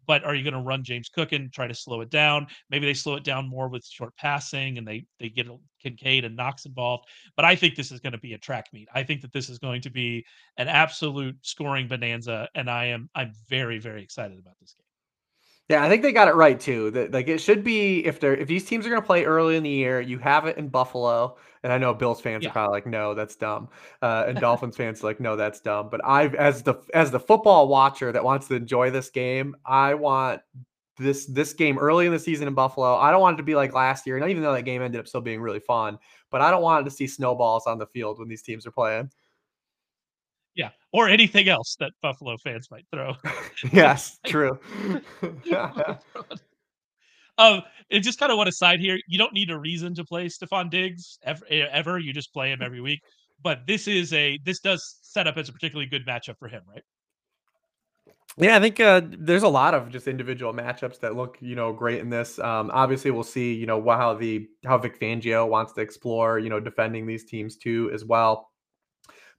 [0.09, 2.47] But are you going to run James Cook and try to slow it down?
[2.71, 5.45] Maybe they slow it down more with short passing and they they get
[5.83, 7.05] Kincaid and Knox involved.
[7.35, 8.87] But I think this is going to be a track meet.
[8.91, 10.25] I think that this is going to be
[10.57, 14.88] an absolute scoring bonanza, and I am I'm very very excited about this game.
[15.69, 16.89] Yeah, I think they got it right too.
[16.91, 19.55] That like it should be if they're if these teams are going to play early
[19.55, 22.51] in the year, you have it in Buffalo, and I know Bills fans are Yeah.
[22.51, 23.69] kind of like, no, that's dumb,
[24.01, 25.89] uh, and Dolphins fans are like, no, that's dumb.
[25.91, 29.93] But I, as the as the football watcher that wants to enjoy this game, I
[29.93, 30.41] want
[30.97, 32.95] this this game early in the season in Buffalo.
[32.95, 34.99] I don't want it to be like last year, not even though that game ended
[34.99, 35.99] up still being really fun.
[36.31, 39.11] But I don't want to see snowballs on the field when these teams are playing.
[40.59, 43.13] Yeah, or anything else that Buffalo fans might throw.
[43.71, 44.59] yes, true.
[47.37, 48.99] Um, and just kind of want to side here.
[49.07, 51.45] You don't need a reason to play Stefon Diggs ever.
[51.49, 52.99] Ever, you just play him every week.
[53.41, 56.63] But this is a this does set up as a particularly good matchup for him,
[56.67, 56.83] right?
[58.37, 61.71] Yeah, I think uh, there's a lot of just individual matchups that look, you know,
[61.71, 62.37] great in this.
[62.39, 66.49] Um, obviously, we'll see, you know, how the how Vic Fangio wants to explore, you
[66.49, 68.49] know, defending these teams too as well.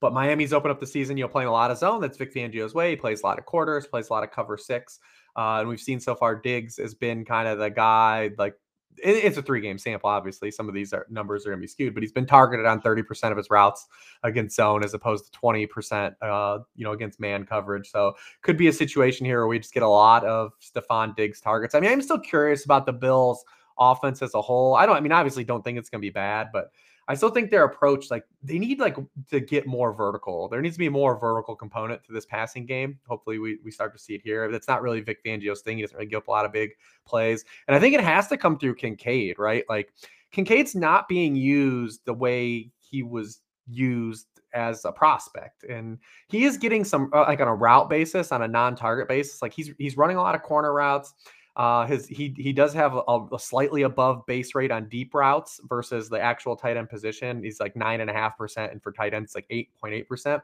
[0.01, 2.01] But Miami's opened up the season, you know, playing a lot of zone.
[2.01, 2.91] That's Vic Fangio's way.
[2.91, 4.99] He plays a lot of quarters, plays a lot of cover six.
[5.37, 8.55] Uh, and we've seen so far Diggs has been kind of the guy, like
[9.03, 10.11] it, it's a three game sample.
[10.11, 12.67] Obviously, some of these are, numbers are going to be skewed, but he's been targeted
[12.67, 13.87] on 30% of his routes
[14.23, 17.91] against zone as opposed to 20%, uh, you know, against man coverage.
[17.91, 21.41] So could be a situation here where we just get a lot of Stefon Diggs
[21.41, 21.75] targets.
[21.75, 23.45] I mean, I'm still curious about the Bills
[23.79, 24.75] offense as a whole.
[24.75, 26.71] I don't, I mean, obviously don't think it's going to be bad, but
[27.11, 28.97] I still think their approach, like they need like
[29.31, 30.49] to get more vertical.
[30.49, 33.01] There needs to be a more vertical component to this passing game.
[33.09, 34.49] Hopefully, we, we start to see it here.
[34.53, 35.79] That's not really Vic Fangio's thing.
[35.79, 36.71] He doesn't really give up a lot of big
[37.05, 39.65] plays, and I think it has to come through Kincaid, right?
[39.69, 39.93] Like
[40.31, 46.59] Kincaid's not being used the way he was used as a prospect, and he is
[46.59, 49.43] getting some uh, like on a route basis, on a non-target basis.
[49.43, 51.13] Like he's he's running a lot of corner routes.
[51.57, 55.61] Uh, his he he does have a, a, slightly above base rate on deep routes
[55.65, 57.43] versus the actual tight end position.
[57.43, 60.09] He's like nine and a half percent, and for tight ends, like eight point eight
[60.09, 60.43] percent.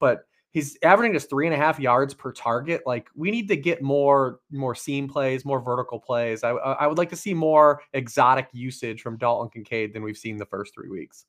[0.00, 2.82] But he's averaging just three and a half yards per target.
[2.86, 6.42] Like we need to get more more seam plays, more vertical plays.
[6.42, 10.36] I I would like to see more exotic usage from Dalton Kincaid than we've seen
[10.36, 11.26] the first three weeks.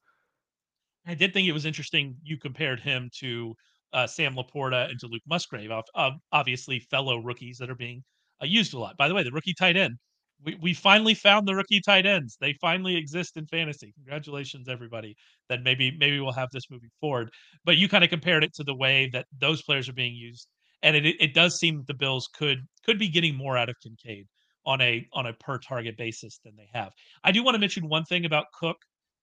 [1.06, 3.56] I did think it was interesting you compared him to
[3.94, 5.72] uh, Sam Laporta and to Luke Musgrave,
[6.32, 8.04] obviously fellow rookies that are being
[8.41, 8.97] uh, used a lot.
[8.97, 9.97] By the way, the rookie tight end.
[10.45, 12.38] We, we finally found the rookie tight ends.
[12.39, 13.91] They finally exist in fantasy.
[13.95, 15.15] Congratulations, everybody.
[15.49, 17.30] Then maybe maybe we'll have this moving forward.
[17.65, 20.47] But you kind of compared it to the way that those players are being used,
[20.82, 23.75] and it it does seem that the Bills could could be getting more out of
[23.84, 24.28] Kincaid
[24.65, 26.91] on a on a per target basis than they have.
[27.23, 28.78] I do want to mention one thing about Cook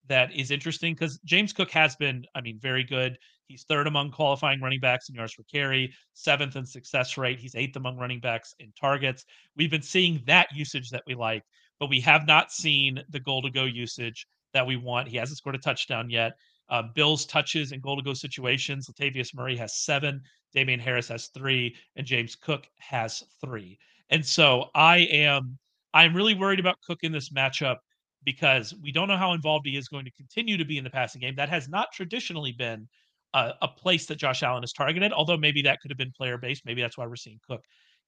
[0.09, 3.16] that is interesting because James Cook has been, I mean, very good.
[3.47, 7.39] He's third among qualifying running backs in yards per carry, seventh in success rate.
[7.39, 9.25] He's eighth among running backs in targets.
[9.57, 11.45] We've been seeing that usage that we like,
[11.79, 15.09] but we have not seen the goal to go usage that we want.
[15.09, 16.33] He hasn't scored a touchdown yet.
[16.69, 18.89] Uh, Bill's touches and goal to go situations.
[18.89, 20.21] Latavius Murray has seven,
[20.53, 23.79] Damien Harris has three, and James Cook has three.
[24.11, 25.59] And so I am
[25.95, 27.77] I'm really worried about Cook in this matchup
[28.25, 30.91] because we don't know how involved he is going to continue to be in the
[30.91, 31.35] passing game.
[31.37, 32.89] That has not traditionally been
[33.35, 36.39] a, a place that Josh Allen is targeted, although maybe that could have been player
[36.39, 36.65] based.
[36.65, 37.62] Maybe that's why we're seeing Cook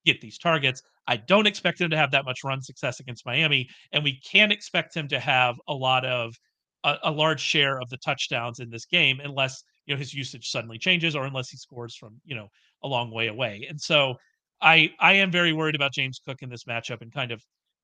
[0.04, 0.82] get these targets.
[1.06, 4.52] I don't expect him to have that much run success against Miami, and we can't
[4.52, 6.34] expect him to have a lot of
[6.84, 10.48] a, a, large share of the touchdowns in this game unless you know his usage
[10.48, 12.48] suddenly changes or unless he scores from you know
[12.84, 13.66] a long way away.
[13.68, 14.14] And so
[14.60, 17.42] I I am very worried about James Cook in this matchup and kind of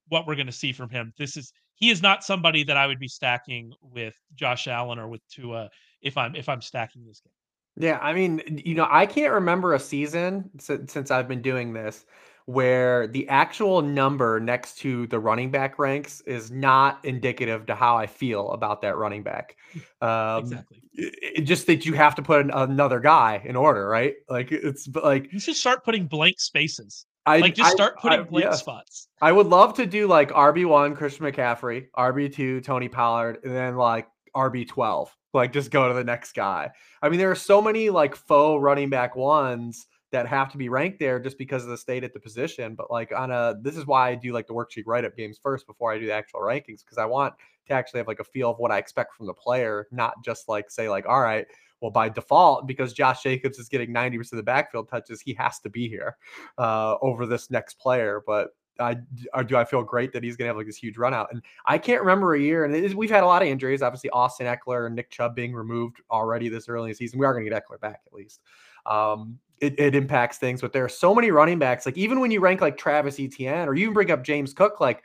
[0.08, 1.12] what we're going to see from him.
[1.18, 5.08] This is he is not somebody that I would be stacking with Josh Allen or
[5.08, 5.68] with Tua
[6.04, 7.32] if I'm if I'm stacking this game.
[7.76, 11.72] Yeah, I mean, you know, I can't remember a season since, since I've been doing
[11.72, 12.06] this
[12.46, 17.96] where the actual number next to the running back ranks is not indicative to how
[17.96, 19.56] I feel about that running back.
[20.02, 20.82] Um, exactly.
[20.92, 24.14] It, just that you have to put an, another guy in order, right?
[24.28, 27.06] Like it's like you should start putting blank spaces.
[27.26, 28.60] I like just start putting I, blank yes.
[28.60, 29.08] spots.
[29.22, 33.56] I would love to do like RB one Christian McCaffrey, RB two Tony Pollard, and
[33.56, 35.14] then like RB twelve.
[35.32, 36.70] Like just go to the next guy.
[37.02, 40.68] I mean, there are so many like faux running back ones that have to be
[40.68, 42.76] ranked there just because of the state at the position.
[42.76, 45.40] But like on a, this is why I do like the worksheet write up games
[45.42, 47.34] first before I do the actual rankings because I want
[47.66, 50.48] to actually have like a feel of what I expect from the player, not just
[50.48, 51.46] like say like, all right,
[51.80, 55.58] well by default because Josh Jacobs is getting 90% of the backfield touches, he has
[55.60, 56.16] to be here
[56.58, 58.22] uh, over this next player.
[58.24, 58.94] But I
[59.42, 61.28] do I feel great that he's gonna have like this huge run out.
[61.32, 63.82] And I can't remember a year, and we've had a lot of injuries.
[63.82, 67.18] Obviously, Austin Ekeler and Nick Chubb being removed already this early in the season.
[67.18, 68.40] We are gonna get Ekeler back at least.
[68.86, 70.60] Um, it, it impacts things.
[70.60, 71.86] But there are so many running backs.
[71.86, 74.80] Like even when you rank like Travis Etienne or you even bring up James Cook,
[74.80, 75.02] like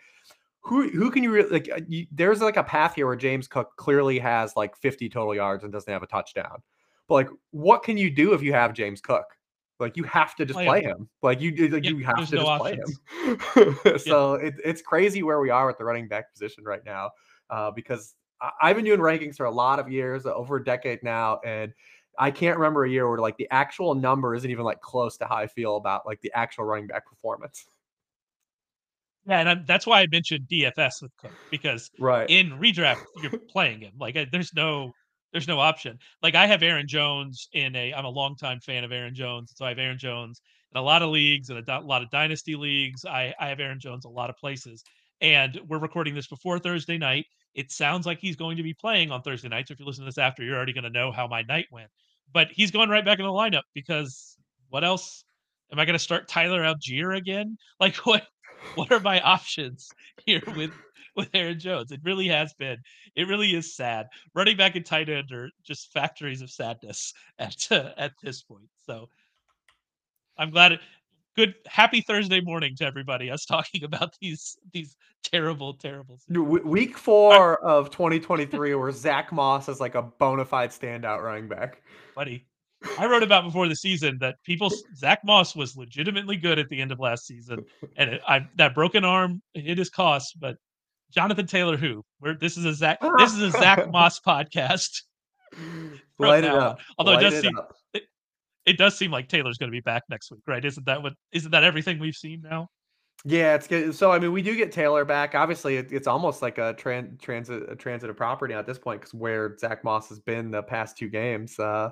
[0.62, 1.70] who who can you really like?
[1.74, 5.36] Uh, you, there's like a path here where James Cook clearly has like 50 total
[5.36, 6.62] yards and doesn't have a touchdown.
[7.08, 9.26] But like, what can you do if you have James Cook?
[9.80, 10.92] Like you have to just play, play him.
[10.92, 11.10] him.
[11.22, 13.00] Like you like yeah, you have to no just options.
[13.54, 14.00] play him.
[14.00, 14.48] so yeah.
[14.48, 17.12] it, it's crazy where we are at the running back position right now.
[17.50, 21.02] Uh, because I, I've been doing rankings for a lot of years, over a decade
[21.02, 21.74] now, and
[22.18, 25.26] I can't remember a year where like the actual number isn't even like close to
[25.26, 27.66] how I feel about like the actual running back performance.
[29.26, 33.38] Yeah, and I'm, that's why I mentioned DFS with Cook because right in redraft you're
[33.50, 33.94] playing him.
[34.00, 34.92] Like there's no
[35.32, 36.00] there's no option.
[36.22, 39.66] Like I have Aaron Jones in a I'm a longtime fan of Aaron Jones, so
[39.66, 43.06] I have Aaron Jones in a lot of leagues and a, lot of dynasty leagues.
[43.06, 44.84] I I have Aaron Jones a lot of places,
[45.22, 47.26] and we're recording this before Thursday night.
[47.56, 49.68] It sounds like he's going to be playing on Thursday night.
[49.68, 51.66] So if you listen to this after, you're already going to know how my night
[51.72, 51.90] went
[52.34, 54.38] but he's going right back in the lineup because
[54.70, 55.24] what else?
[55.72, 57.58] Am I going to start Tyler Allgeier again?
[57.80, 58.28] Like what?
[58.76, 59.90] What are my options
[60.26, 60.72] here with
[61.20, 61.92] with Aaron Jones?
[61.92, 62.78] It really has been.
[63.16, 64.08] It really is sad.
[64.34, 68.70] Running back and tight end are just factories of sadness at uh, at this point.
[68.86, 69.10] So
[70.38, 70.80] I'm glad it,
[71.36, 73.30] good happy Thursday morning to everybody.
[73.30, 76.20] Us talking about these these terrible, terrible.
[76.30, 81.82] Week four of 2023, where Zack Moss is like a bona fide standout running back.
[82.16, 82.46] Buddy,
[82.98, 86.82] I wrote about before the season that people Zack Moss was legitimately good at the
[86.82, 87.66] end of last season,
[87.98, 90.40] and it, I, that broken arm it is cost.
[90.40, 90.58] But
[91.12, 95.04] Jonathan Taylor, who where this is a Zack this is a Zack Moss podcast.
[96.20, 96.80] Light it up.
[96.98, 97.60] Although Light it does seem
[97.94, 98.04] it,
[98.66, 100.64] it does seem like Taylor's going to be back next week, right?
[100.64, 101.14] Isn't that what?
[101.32, 102.70] Isn't that everything we've seen now?
[103.26, 103.94] Yeah, it's good.
[103.96, 105.36] So I mean, we do get Taylor back.
[105.36, 109.14] Obviously, it, it's almost like a tran- transit a transitive property at this point because
[109.14, 111.60] where Zack Moss has been the past two games.
[111.60, 111.92] Uh,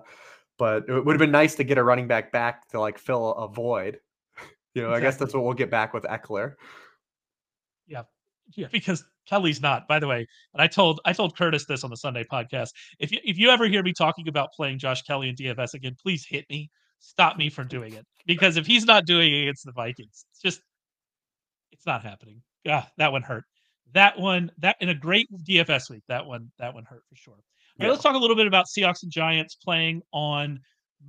[0.58, 3.34] but it would have been nice to get a running back back to like fill
[3.34, 4.00] a void.
[4.74, 5.08] You know, exactly.
[5.08, 6.54] I guess that's what we'll get back with Ekeler.
[8.56, 9.88] Yeah, because Kelley's not.
[9.88, 12.70] By the way, and I told I told Curtis this on the Sunday podcast.
[13.00, 15.96] If you if you ever hear me talking about playing Josh Kelley in DFS again,
[16.02, 16.70] please hit me.
[17.00, 20.42] Stop me from doing it because if he's not doing it against the Vikings, it's
[20.42, 20.62] just
[21.72, 22.42] it's not happening.
[22.68, 23.44] Ah, that one hurt.
[23.94, 27.34] That one that in a great DFS week, that one that one hurt for sure.
[27.34, 27.40] All
[27.78, 27.86] yeah.
[27.86, 30.60] right, let's talk a little bit about Seahawks and Giants playing on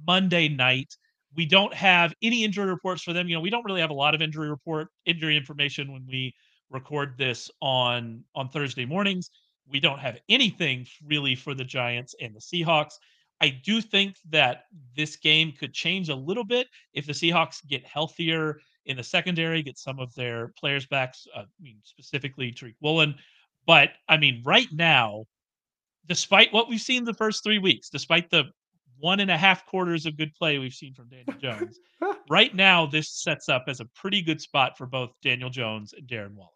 [0.07, 0.95] Monday night.
[1.35, 3.29] We don't have any injury reports for them.
[3.29, 6.35] You know, we don't really have a lot of injury report injury information when we
[6.71, 9.31] record this on on Thursday mornings.
[9.71, 12.95] We don't have anything really for the Giants and the Seahawks.
[13.41, 14.65] I do think that
[14.97, 19.63] this game could change a little bit if the Seahawks get healthier in the secondary,
[19.63, 23.15] get some of their players back, uh, I mean, specifically Tariq Woolen.
[23.67, 25.27] But I mean, right now,
[26.07, 28.45] despite what we've seen the first three weeks, despite the
[28.99, 31.79] one and a half quarters of good play we've seen from Daniel Jones,
[32.31, 36.09] right now, this sets up as a pretty good spot for both Daniel Jones and
[36.09, 36.51] Darren Waller.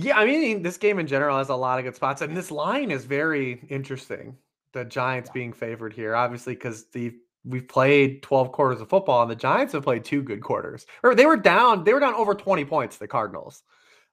[0.00, 2.52] Yeah, I mean, this game in general has a lot of good spots, and this
[2.52, 4.36] line is very interesting.
[4.72, 5.34] The Giants yeah.
[5.34, 9.72] being favored here, obviously, because the we've played 12 quarters of football, and the Giants
[9.72, 10.86] have played two good quarters.
[11.02, 13.62] Or they were down, they were down over 20 points, the Cardinals.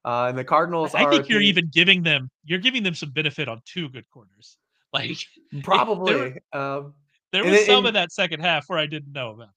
[0.04, 3.10] Uh, and the Cardinals I think you're the, even giving them you're giving them some
[3.10, 4.58] benefit on two good quarters.
[4.93, 5.17] Like
[5.62, 6.13] probably.
[6.13, 6.93] There, um,
[7.34, 9.49] there was and, some and, of that second half where I didn't know about.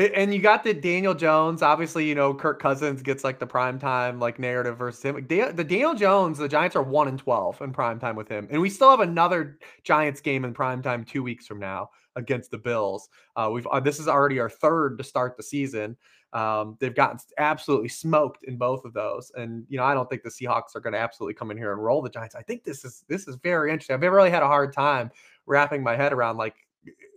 [0.00, 1.62] And you got the Daniel Jones.
[1.62, 5.26] Obviously, you know Kirk Cousins gets like the prime time like narrative versus him.
[5.26, 8.60] the Daniel Jones, the Giants are one and twelve in prime time with him, and
[8.62, 12.58] we still have another Giants game in prime time two weeks from now against the
[12.58, 13.08] Bills.
[13.36, 15.96] Uh, we've uh, this is already our third to start the season.
[16.32, 20.22] Um, they've gotten absolutely smoked in both of those, and you know I don't think
[20.22, 22.34] the Seahawks are going to absolutely come in here and roll the Giants.
[22.34, 23.94] I think this is this is very interesting.
[23.94, 25.10] I've never really had a hard time
[25.46, 26.54] wrapping my head around like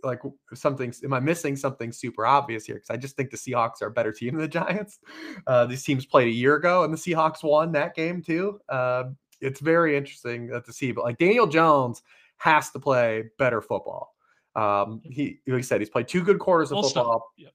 [0.02, 0.20] like
[0.52, 2.76] something am I missing something super obvious here?
[2.76, 4.98] Because I just think the Seahawks are a better team than the Giants.
[5.46, 8.60] Uh, these teams played a year ago, and the Seahawks won that game too.
[8.68, 9.04] Uh,
[9.40, 12.02] it's very interesting uh, to see, but like Daniel Jones
[12.38, 14.14] has to play better football.
[14.56, 17.32] Um, he, like I said, he's played two good quarters of Full football.
[17.36, 17.52] Yep.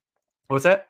[0.49, 0.87] What's that?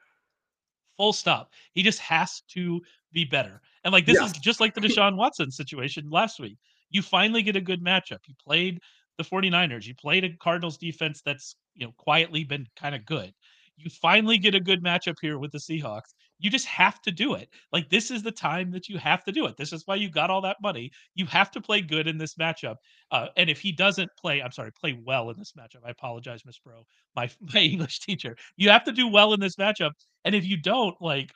[0.97, 1.51] Full stop.
[1.73, 2.81] He just has to
[3.13, 3.61] be better.
[3.83, 4.25] And like this Yeah.
[4.25, 6.57] is just like the Deshaun Watson situation last week.
[6.89, 8.19] You finally get a good matchup.
[8.27, 8.81] You played
[9.19, 9.85] the 49ers.
[9.85, 13.33] You played a Cardinals defense that's, you know, quietly been kind of good.
[13.77, 16.13] You finally get a good matchup here with the Seahawks.
[16.39, 17.49] You just have to do it.
[17.73, 19.57] Like this is the time that you have to do it.
[19.57, 20.91] This is why you got all that money.
[21.15, 22.75] You have to play good in this matchup.
[23.11, 25.85] Uh, and if he doesn't play, I'm sorry, play well in this matchup.
[25.85, 28.37] I apologize, Miss Bro, my my English teacher.
[28.57, 29.91] You have to do well in this matchup.
[30.25, 31.31] And if you don't, like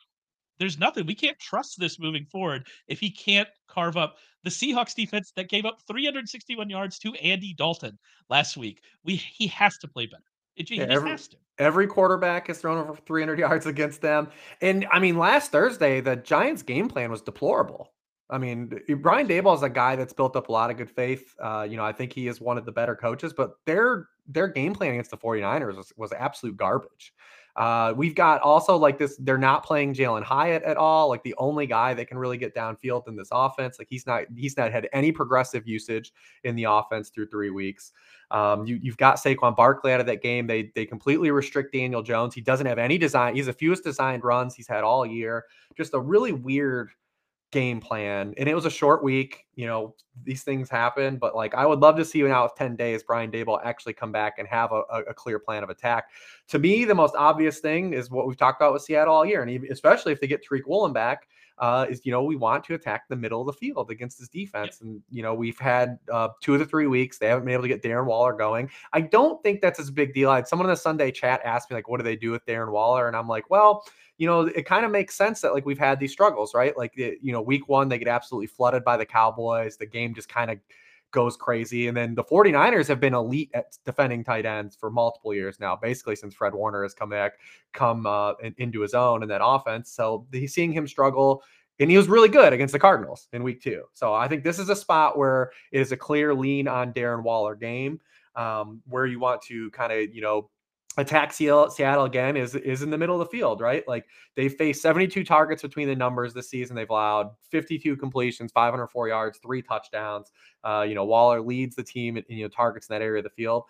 [0.59, 1.05] there's nothing.
[1.05, 5.49] We can't trust this moving forward if he can't carve up the Seahawks defense that
[5.49, 7.97] gave up 361 yards to Andy Dalton
[8.29, 8.81] last week.
[9.03, 10.23] We he has to play better.
[10.55, 11.37] It, he Yeah, just every- has to.
[11.59, 14.27] Every quarterback has thrown over 300 yards against them.
[14.61, 17.91] And I mean, last Thursday, the Giants' game plan was deplorable.
[18.29, 21.35] I mean, Brian Daboll is a guy that's built up a lot of good faith.
[21.39, 24.47] Uh, you know, I think he is one of the better coaches, but their their
[24.47, 27.13] game plan against the 49ers was, was absolute garbage.
[27.55, 31.35] Uh, we've got also like this, they're not playing Jalin Hyatt at all, like the
[31.37, 33.77] only guy that can really get downfield in this offense.
[33.77, 37.91] Like he's not, he's not had any progressive usage in the offense through three weeks.
[38.31, 40.47] Um, you, you've got Saquon Barkley out of that game.
[40.47, 42.33] They they completely restrict Daniel Jones.
[42.33, 43.35] He doesn't have any design.
[43.35, 45.45] He's the fewest designed runs he's had all year.
[45.77, 46.89] Just a really weird
[47.53, 48.33] game plan.
[48.37, 49.45] And it was a short week.
[49.55, 49.95] You know,
[50.25, 53.03] these things happen, but like I would love to see you now with 10 days,
[53.03, 56.05] Brian Daboll actually come back and have a, a, clear plan of attack.
[56.49, 59.43] To me, the most obvious thing is what we've talked about with Seattle all year.
[59.43, 61.27] And especially if they get Tariq Woolen back,
[61.59, 64.27] uh, is you know we want to attack the middle of the field against this
[64.27, 67.53] defense, and you know we've had uh, two of the three weeks they haven't been
[67.53, 68.69] able to get Darren Waller going.
[68.91, 70.29] I don't think that's as big deal.
[70.29, 72.45] I had someone in the Sunday chat asked me like, what do they do with
[72.45, 73.85] Darren Waller, and I'm like, well,
[74.17, 76.77] you know, it kind of makes sense that like we've had these struggles, right?
[76.77, 79.77] Like you know, week one they get absolutely flooded by the Cowboys.
[79.77, 80.59] The game just kind of
[81.13, 81.87] goes crazy.
[81.87, 85.77] And then the 49ers have been elite at defending tight ends for multiple years now,
[85.77, 87.33] basically since Fred Warner has come back,
[87.71, 89.91] come uh, in, into his own in that offense.
[89.91, 91.43] So he's seeing him struggle.
[91.79, 93.83] And he was really good against the Cardinals in week two.
[93.93, 97.23] So I think this is a spot where it is a clear lean on Darren
[97.23, 97.99] Waller game,
[98.35, 100.49] um, where you want to kind of, you know,
[100.97, 103.87] attack Seattle again is is in the middle of the field, right?
[103.87, 106.75] Like they faced 72 targets between the numbers this season.
[106.75, 110.31] They've allowed 52 completions, 504 yards, three touchdowns.
[110.63, 113.23] Uh, you know, Waller leads the team in, you know targets in that area of
[113.23, 113.63] the field.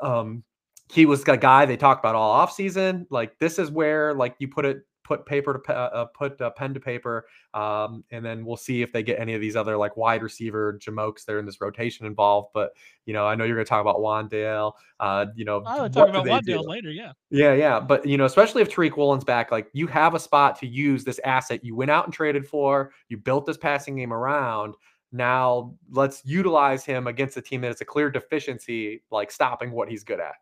[0.00, 0.44] Um,
[0.90, 3.06] he was a guy they talked about all offseason.
[3.10, 6.74] Like this is where like you put it put paper to uh, put uh, pen
[6.74, 9.96] to paper, um, and then we'll see if they get any of these other like
[9.96, 12.50] wide receiver jamokes that are in this rotation involved.
[12.52, 12.72] But
[13.06, 14.72] you know, I know you're going to talk about Wan'Dale.
[15.00, 16.90] Uh, you know, I would talk about Wan'Dale later.
[16.90, 17.80] Yeah, yeah, yeah.
[17.80, 21.04] But you know, especially if Tariq Woolen's back, like you have a spot to use
[21.04, 22.92] this asset you went out and traded for.
[23.08, 24.74] You built this passing game around.
[25.10, 29.88] Now let's utilize him against a team that is a clear deficiency, like stopping what
[29.88, 30.34] he's good at.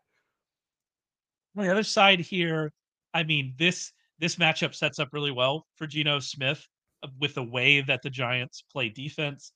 [1.55, 2.73] On the other side here,
[3.13, 6.65] I mean this this matchup sets up really well for Geno Smith
[7.03, 9.51] uh, with the way that the Giants play defense,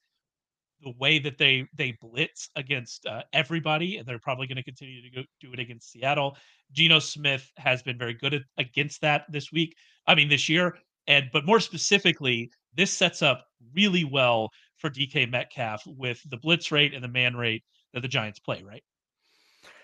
[0.82, 5.02] the way that they they blitz against uh, everybody, and they're probably going to continue
[5.10, 6.38] to do it against Seattle.
[6.72, 9.76] Geno Smith has been very good at, against that this week.
[10.08, 13.46] I mean, this year, and but more specifically, this sets up
[13.76, 18.08] really well for DK Metcalf with the blitz rate and the man rate that the
[18.08, 18.64] Giants play.
[18.64, 18.84] Right.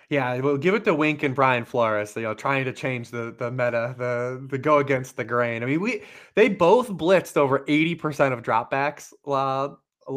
[0.09, 2.15] Yeah, we'll give it to Wink and Brian Flores.
[2.15, 5.63] You know, trying to change the the meta, the the go against the grain.
[5.63, 6.03] I mean, we
[6.33, 9.75] they both blitzed over eighty percent of dropbacks uh,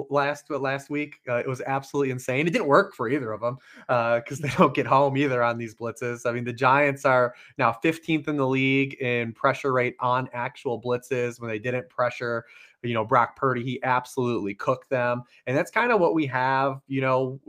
[0.09, 1.17] last last week.
[1.29, 2.47] Uh, it was absolutely insane.
[2.47, 3.57] It didn't work for either of them
[3.89, 6.25] because uh, they don't get home either on these blitzes.
[6.25, 10.81] I mean, the Giants are now 15th in the league in pressure rate on actual
[10.81, 12.45] blitzes when they didn't pressure
[12.83, 16.81] you know Brock Purdy he absolutely cooked them and that's kind of what we have
[16.87, 17.41] you know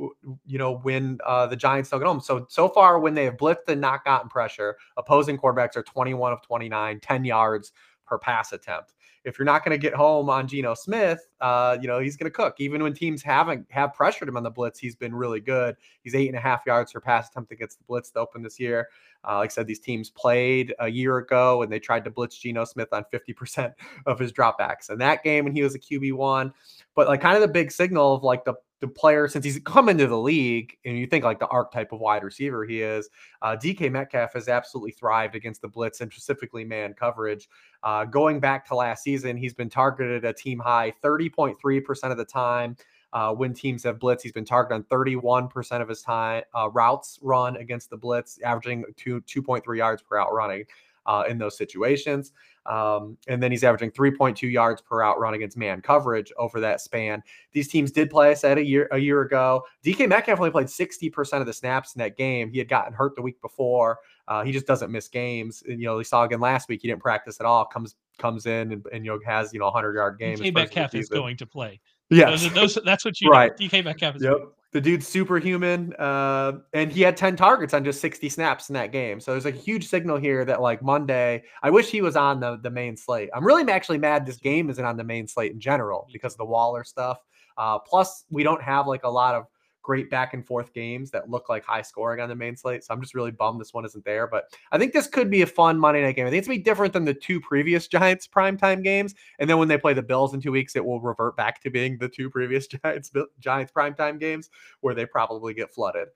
[0.45, 2.19] you know when uh, the Giants don't get home.
[2.19, 6.33] So so far when they have blitzed and not gotten pressure opposing quarterbacks are 21
[6.33, 7.71] of 29 10 yards
[8.05, 8.93] per pass attempt
[9.23, 12.29] if you're not going to get home on Geno Smith, uh, you know, he's going
[12.29, 12.55] to cook.
[12.59, 15.75] Even when teams haven't have pressured him on the blitz, he's been really good.
[16.03, 18.59] He's eight and a half yards per pass attempt against the blitz to open this
[18.59, 18.89] year.
[19.27, 22.37] Uh, like I said, these teams played a year ago and they tried to blitz
[22.37, 23.73] Geno Smith on 50%
[24.07, 26.51] of his dropbacks in that game when he was a QB1.
[26.95, 29.87] But like kind of the big signal of like the the player since he's come
[29.87, 33.09] into the league and you think like the archetype of wide receiver he is
[33.41, 37.47] uh, dk metcalf has absolutely thrived against the blitz and specifically man coverage
[37.83, 42.25] uh, going back to last season he's been targeted a team high 30.3% of the
[42.25, 42.75] time
[43.13, 44.23] uh, when teams have blitz.
[44.23, 48.85] He's been targeted on 31% of his time uh, routes run against the blitz, averaging
[48.95, 50.65] two 2.3 yards per out running
[51.05, 52.31] uh, in those situations.
[52.67, 56.79] Um, and then he's averaging 3.2 yards per out run against man coverage over that
[56.79, 57.23] span.
[57.53, 59.63] These teams did play, I said a year a year ago.
[59.83, 62.51] DK Metcalf only played 60% of the snaps in that game.
[62.51, 63.99] He had gotten hurt the week before.
[64.27, 65.63] Uh, he just doesn't miss games.
[65.67, 66.81] And, you know, we saw again last week.
[66.83, 67.65] He didn't practice at all.
[67.65, 70.37] Comes comes in and, and you know has you know a hundred yard game.
[70.37, 71.79] DK Metcalf is going to play.
[72.11, 73.51] Yeah, those, those, that's what you right.
[73.59, 73.67] Know.
[73.67, 74.23] DK Metcalf is.
[74.23, 78.73] Yep the dude's superhuman uh, and he had 10 targets on just 60 snaps in
[78.73, 79.19] that game.
[79.19, 82.57] So there's a huge signal here that like monday i wish he was on the,
[82.57, 83.29] the main slate.
[83.33, 86.37] I'm really actually mad this game isn't on the main slate in general because of
[86.37, 87.17] the waller stuff.
[87.57, 89.45] Uh, plus we don't have like a lot of
[89.81, 92.83] great back and forth games that look like high scoring on the main slate.
[92.83, 94.27] So I'm just really bummed this one isn't there.
[94.27, 96.27] But I think this could be a fun Monday night game.
[96.27, 99.15] I think it's gonna be different than the two previous Giants primetime games.
[99.39, 101.69] And then when they play the Bills in two weeks, it will revert back to
[101.69, 104.49] being the two previous Giants Giants primetime games
[104.81, 106.09] where they probably get flooded.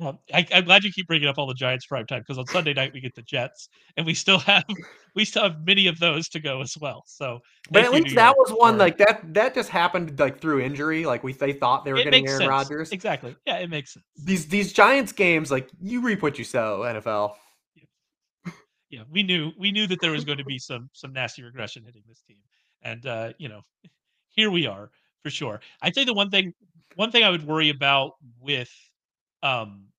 [0.00, 2.46] Well, I, am glad you keep bringing up all the Giants prime time because on
[2.46, 4.64] Sunday night we get the Jets, and we still have
[5.14, 7.04] we still have many of those to go as well.
[7.06, 7.40] So,
[7.70, 11.04] but at least that was one like that that just happened like through injury.
[11.04, 12.92] Like we they thought they were getting Aaron Rodgers.
[12.92, 13.36] Exactly.
[13.46, 14.06] Yeah, it makes sense.
[14.24, 16.80] These these Giants games, like you reap what you sow.
[16.80, 17.34] NFL.
[17.74, 18.52] Yeah.
[18.88, 21.84] yeah, we knew we knew that there was going to be some some nasty regression
[21.84, 22.38] hitting this team,
[22.80, 23.60] and uh, you know,
[24.30, 24.90] here we are
[25.22, 25.60] for sure.
[25.82, 26.54] I'd say the one thing
[26.94, 28.70] one thing I would worry about with
[29.42, 29.89] um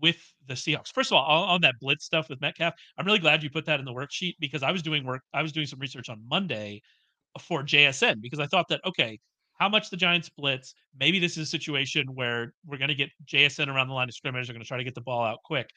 [0.00, 0.92] with the Seahawks.
[0.92, 3.78] First of all, on, that blitz stuff with Metcalf, I'm really glad you put that
[3.78, 5.22] in the worksheet because I was doing work.
[5.34, 6.82] I was doing some research on Monday
[7.38, 9.18] for JSN because I thought that okay,
[9.58, 10.74] how much the Giants blitz?
[10.98, 14.14] Maybe this is a situation where we're going to get JSN around the line of
[14.14, 14.46] scrimmage.
[14.46, 15.70] They're going to try to get the ball out quick.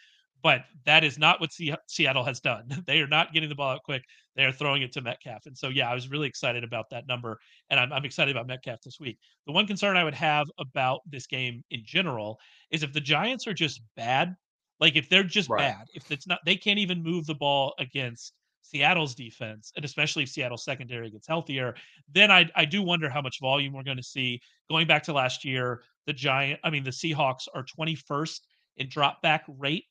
[0.44, 1.52] But that is not what
[1.88, 2.84] Seattle has done.
[2.86, 4.04] they are not getting the ball out quick.
[4.36, 5.46] They are throwing it to Metcalf.
[5.46, 7.40] And so, yeah, I was really excited about that number.
[7.70, 9.18] And I'm, I'm excited about Metcalf this week.
[9.48, 12.40] The one concern I would have about this game in general
[12.72, 14.36] is if the Giants are just bad,
[14.82, 15.60] like if they're just right.
[15.60, 18.34] bad, if it's not, they can't even move the ball against
[18.64, 21.76] Seattle's defense, and especially if Seattle's secondary gets healthier,
[22.12, 24.42] then I, I do wonder how much volume we're going to see.
[24.70, 28.40] Going back to last year, the Giant, I mean, the Seahawks are 21st
[28.78, 29.86] in drop back rate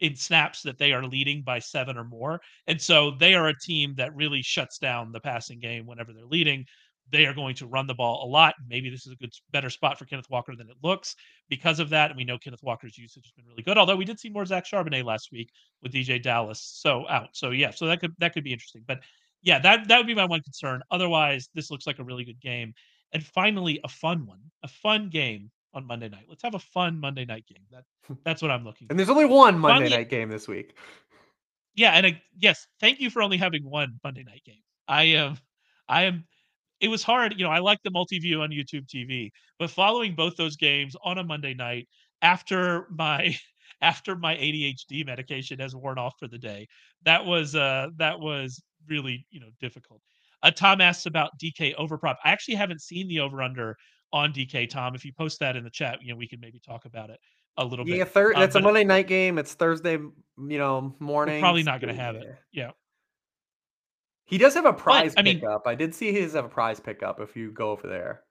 [0.00, 2.40] in snaps that they are leading by seven or more.
[2.66, 6.24] And so they are a team that really shuts down the passing game whenever they're
[6.24, 6.64] leading.
[7.10, 8.54] They are going to run the ball a lot.
[8.68, 11.16] Maybe this is a good, better spot for Kenneth Walker than it looks
[11.48, 12.10] because of that.
[12.10, 13.78] And we know Kenneth Walker's usage has been really good.
[13.78, 15.50] Although we did see more Zach Charbonnet last week
[15.82, 17.30] with DeeJay Dallas, so out.
[17.32, 18.84] So yeah, so that could that could be interesting.
[18.86, 19.00] But
[19.42, 20.82] yeah, that that would be my one concern.
[20.90, 22.74] Otherwise, this looks like a really good game.
[23.12, 26.24] And finally, a fun one, a fun game on Monday night.
[26.28, 27.64] Let's have a fun Monday night game.
[27.70, 27.84] That
[28.24, 28.88] that's what I'm looking.
[28.88, 28.92] For.
[28.92, 30.74] And there's only one Monday Finally, night game this week.
[31.74, 34.62] Yeah, and I, yes, thank you for only having one Monday night game.
[34.88, 35.38] I am,
[35.88, 36.24] I am.
[36.80, 37.50] It was hard, you know.
[37.50, 41.54] I like the multi-view on YouTube TV, but following both those games on a Monday
[41.54, 41.88] night
[42.22, 43.36] after my
[43.80, 46.66] after my ADHD medication has worn off for the day,
[47.04, 50.00] that was uh that was really you know difficult.
[50.42, 52.16] Uh, Tom asks about DK overprop.
[52.24, 53.76] I actually haven't seen the over under
[54.12, 54.94] on DK Tom.
[54.94, 57.20] If you post that in the chat, you know, we can maybe talk about it
[57.56, 58.12] a little yeah, bit.
[58.14, 59.38] Yeah, that's um, a Monday night game.
[59.38, 61.40] It's Thursday, you know, morning.
[61.40, 62.26] Probably not going to have it.
[62.52, 62.70] Yeah.
[64.24, 65.66] He does have a prize but, I pickup.
[65.66, 68.22] Mean, I did see he does have a prize pickup if you go over there.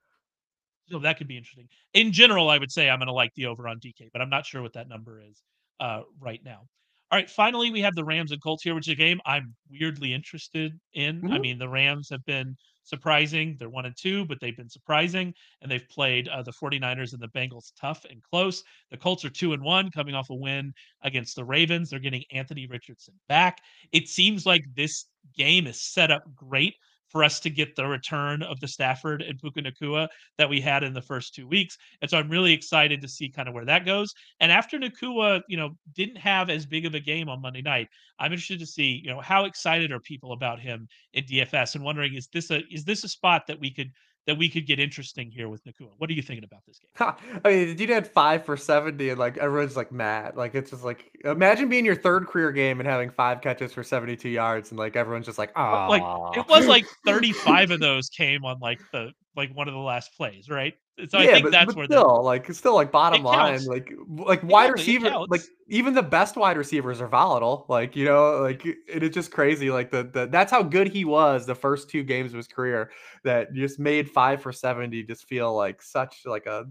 [0.90, 1.68] So that could be interesting.
[1.94, 4.30] In general, I would say I'm going to like the over on DK, but I'm
[4.30, 5.42] not sure what that number is
[5.80, 6.68] uh, right now.
[7.10, 9.56] All right, finally, we have the Rams and Colts here, which is a game I'm
[9.70, 11.22] weirdly interested in.
[11.22, 11.34] Mm-hmm.
[11.34, 13.56] I mean, the Rams have been surprising.
[13.60, 17.22] They're one and two, but they've been surprising, and they've played uh, the 49ers and
[17.22, 18.64] the Bengals tough and close.
[18.92, 21.90] The Colts are two and one, coming off a win against the Ravens.
[21.90, 23.60] They're getting Anthony Richardson back.
[23.92, 25.06] It seems like this
[25.38, 26.76] game is set up great
[27.10, 30.84] for us to get the return of the Stafford and Puka Nacua that we had
[30.84, 31.78] in the first two weeks.
[32.02, 34.14] And so I'm really excited to see kind of where that goes.
[34.40, 37.88] And after Nacua, you know, didn't have as big of a game on Monday night,
[38.20, 41.84] I'm interested to see, you know, how excited are people about him in DFS and
[41.84, 43.92] wondering is this a is this a spot that we could
[44.28, 45.88] that we could get interesting here with Nacua.
[45.98, 47.14] What are you thinking about this game?
[47.46, 50.36] I mean, the dude had five for 70 and like everyone's like mad.
[50.36, 53.84] Like it's just like imagine being your third career game and having five catches for
[53.84, 58.10] 72 yards and like everyone's just like, oh like it was like 35 of those
[58.10, 60.74] came on like the like one of the last plays, right?
[61.10, 63.64] So yeah, I think but, that's but where still, like it's still like bottom line,
[63.66, 67.68] like like wide receiver, like even the best wide receivers are volatile.
[67.70, 69.70] Like you know, like it is just crazy.
[69.70, 72.90] Like the, the that's how good he was the first two games of his career.
[73.24, 76.66] That just made five for seventy just feel like such like a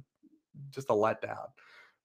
[0.70, 1.46] just a letdown.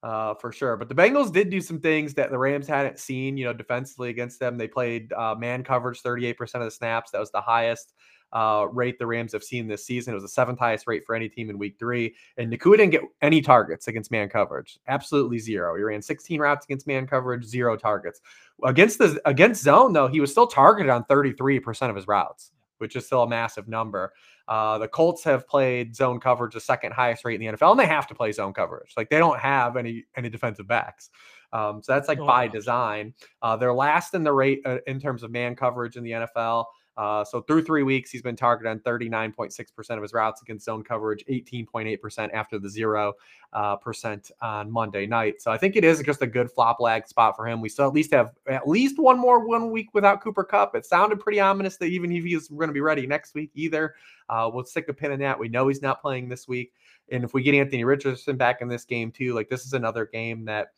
[0.04, 0.78] Uh, for sure.
[0.78, 4.10] But the Bengals did do some things that the Rams hadn't seen, you know, defensively
[4.10, 4.58] against them.
[4.58, 7.12] They played uh, man coverage 38% of the snaps.
[7.12, 7.94] That was the highest
[8.34, 10.12] uh, rate the Rams have seen this season.
[10.12, 12.16] It was the seventh highest rate for any team in week three.
[12.38, 14.80] And Nacua didn't get any targets against man coverage.
[14.88, 15.76] Absolutely zero.
[15.76, 18.22] He ran 16 routes against man coverage, zero targets.
[18.64, 22.96] Against the against zone, though, he was still targeted on 33% of his routes, which
[22.96, 24.14] is still a massive number.
[24.48, 27.80] Uh, the Colts have played zone coverage the second highest rate in the NFL, and
[27.80, 28.94] they have to play zone coverage.
[28.98, 31.10] Like they don't have any any defensive backs.
[31.54, 32.54] Um, so that's like oh, by gosh.
[32.54, 33.14] design.
[33.42, 36.66] Uh, they're last in the rate uh, in terms of man coverage in the NFL.
[36.98, 40.84] Uh, so through three weeks, he's been targeted on 39.6% of his routes against zone
[40.84, 43.14] coverage, 18.8% after the zero
[43.54, 45.42] uh, percent on Monday night.
[45.42, 47.62] So I think it is just a good flop lag spot for him.
[47.62, 50.76] We still at least have at least one more one week without Cooper Kupp.
[50.76, 53.96] It sounded pretty ominous that even if he's going to be ready next week either,
[54.30, 55.40] uh, we'll stick a pin in that.
[55.40, 56.74] We know he's not playing this week.
[57.10, 60.06] And if we get Anthony Richardson back in this game too, like this is another
[60.06, 60.70] game that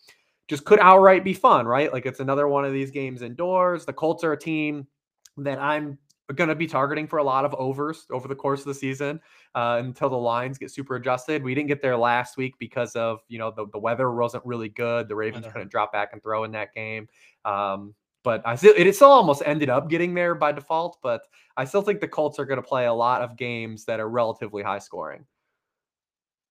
[0.47, 1.91] just could outright be fun, right?
[1.91, 3.86] Like it's another one of these games indoors.
[3.86, 4.88] The Colts are a team
[5.38, 5.97] that I'm
[6.36, 9.19] going to be targeting for a lot of overs over the course of the season
[9.55, 11.43] uh, until the lines get super adjusted.
[11.43, 14.69] We didn't get there last week because of you know the, the weather wasn't really
[14.69, 15.07] good.
[15.07, 17.07] The Ravens couldn't drop back and throw in that game.
[17.45, 20.97] Um, but I still it still almost ended up getting there by default.
[21.03, 21.23] But
[21.57, 24.09] I still think the Colts are going to play a lot of games that are
[24.09, 25.25] relatively high scoring.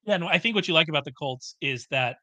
[0.04, 2.16] Yeah, no, I think what you like about the Colts is that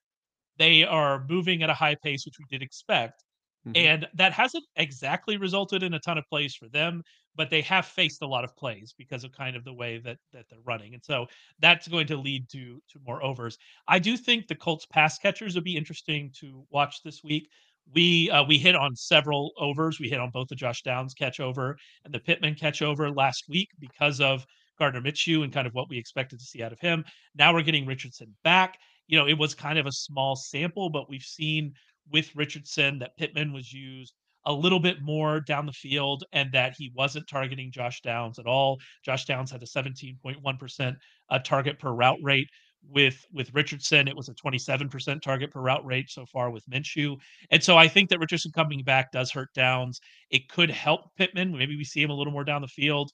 [0.58, 3.24] they are moving at a high pace, which we did expect.
[3.68, 3.76] Mm-hmm.
[3.76, 7.04] And that hasn't exactly resulted in a ton of plays for them,
[7.36, 10.18] but they have faced a lot of plays because of kind of the way that
[10.32, 10.94] that they're running.
[10.94, 11.28] And so
[11.60, 13.58] that's going to lead to to more overs.
[13.88, 17.50] I do think the Colts pass catchers will be interesting to watch this week.
[17.94, 20.00] We uh, we hit on several overs.
[20.00, 23.46] We hit on both the Josh Downs catch over and the Pittman catch over last
[23.50, 24.46] week because of
[24.78, 27.04] Gardner Minshew and kind of what we expected to see out of him.
[27.36, 28.78] Now we're getting Richardson back.
[29.08, 31.74] You know, it was kind of a small sample, but we've seen
[32.12, 34.14] with Richardson that Pittman was used
[34.46, 38.46] a little bit more down the field and that he wasn't targeting Josh Downs at
[38.46, 38.80] all.
[39.04, 40.96] Josh Downs had a 17.1%
[41.30, 42.48] uh, target per route rate.
[42.82, 47.18] With with Richardson, it was a 27% target per route rate so far with Minshew.
[47.52, 50.00] And so I think that Richardson coming back does hurt Downs.
[50.30, 51.52] It could help Pittman.
[51.52, 53.12] Maybe we see him a little more down the field.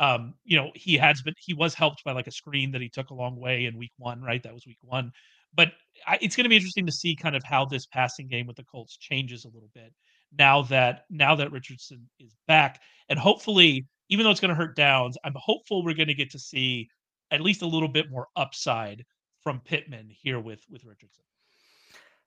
[0.00, 2.88] Um, you know, he has been he was helped by like a screen that he
[2.88, 4.42] took a long way in week one, right?
[4.42, 5.12] That was week one
[5.56, 5.72] but
[6.06, 8.56] I, it's going to be interesting to see kind of how this passing game with
[8.56, 9.92] the Colts changes a little bit
[10.38, 14.76] now that now that Richardson is back, and hopefully, even though it's going to hurt
[14.76, 16.88] Downs, I'm hopeful we're going to get to see
[17.30, 19.04] at least a little bit more upside
[19.42, 21.24] from Pittman here with with Richardson.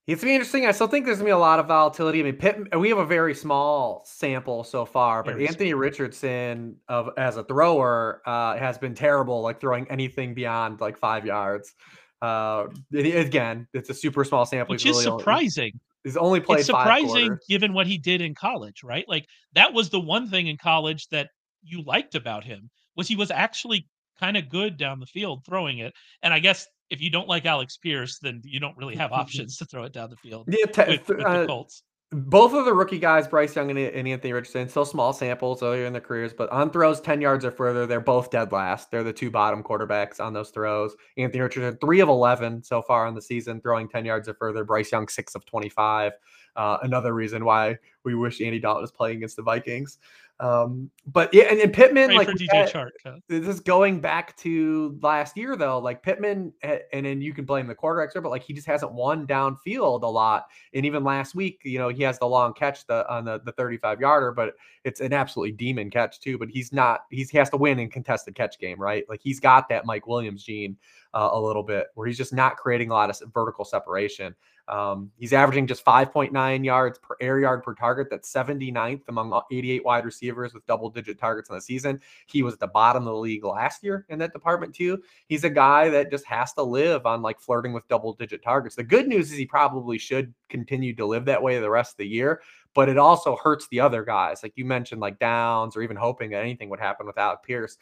[0.05, 0.65] It's gonna be interesting.
[0.65, 2.21] I still think there's gonna be a lot of volatility.
[2.21, 5.81] I mean, Pitt, we have a very small sample so far, but very Anthony small.
[5.81, 11.25] Richardson of as a thrower uh, has been terrible, like throwing anything beyond like five
[11.25, 11.73] yards.
[12.21, 14.73] Uh, again, it's a super small sample.
[14.73, 15.73] Which is really surprising.
[15.73, 16.59] Only, he's only played.
[16.59, 19.05] It's surprising given what he did in college, right?
[19.07, 21.29] Like that was the one thing in college that
[21.63, 23.87] you liked about him was he was actually
[24.19, 25.93] kind of good down the field throwing it.
[26.23, 29.57] And I guess if you don't like Alec Pierce, then you don't really have options
[29.57, 30.47] to throw it down the field.
[30.49, 33.77] Yeah, te- with, with uh, the Colts both of the rookie guys, Bryce Young and,
[33.77, 37.43] and Anthony Richardson, still small samples earlier in their careers, but on throws 10 yards
[37.43, 38.89] or further, they're both dead last.
[38.89, 40.95] They're the two bottom quarterbacks on those throws.
[41.17, 44.63] Anthony Richardson, three of 11 so far on the season, throwing 10 yards or further.
[44.63, 46.13] Bryce Young, six of 25.
[46.55, 49.99] Uh, another reason why we wish Andy Dalton was playing against the Vikings.
[50.39, 52.91] Um, but yeah, and, and Pittman, like DJ Chark,
[53.27, 55.79] this is going back to last year though.
[55.79, 58.93] Like Pittman, and then you can blame the quarterbacks, there, but like he just hasn't
[58.93, 60.47] won downfield a lot.
[60.73, 63.51] And even last week, you know, he has the long catch the on the, the
[63.53, 66.37] 35 yarder, but it's an absolutely demon catch too.
[66.37, 69.05] But he's not, he's he has to win in contested catch game, right?
[69.09, 70.77] Like he's got that Mike Williams gene
[71.17, 74.35] uh, a little bit where he's just not creating a lot of vertical separation.
[74.67, 78.07] Um, he's averaging just 5.9 yards per air yard per target.
[78.11, 82.01] That's 79th among 88 wide receivers with double digit targets in the season.
[82.27, 85.01] He was at the bottom of the league last year in that department, too.
[85.27, 88.75] He's a guy that just has to live on like flirting with double digit targets.
[88.75, 91.97] The good news is he probably should continue to live that way the rest of
[91.97, 92.41] the year,
[92.75, 94.43] but it also hurts the other guys.
[94.43, 97.77] Like you mentioned, like Downs or even hoping that anything would happen with Alec Pierce.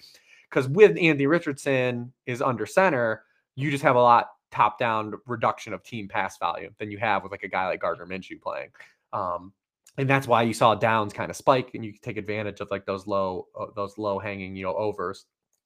[0.55, 3.23] Because with Andy Richardson is under center,
[3.55, 7.23] you just have a lot top down reduction of team pass value than you have
[7.23, 8.69] with like a guy like Gardner Minshew playing.
[9.11, 9.51] Um,
[9.97, 12.85] and that's why you saw downs kind of spike and you take advantage of like
[12.85, 15.25] those low uh, those low hanging you know overs.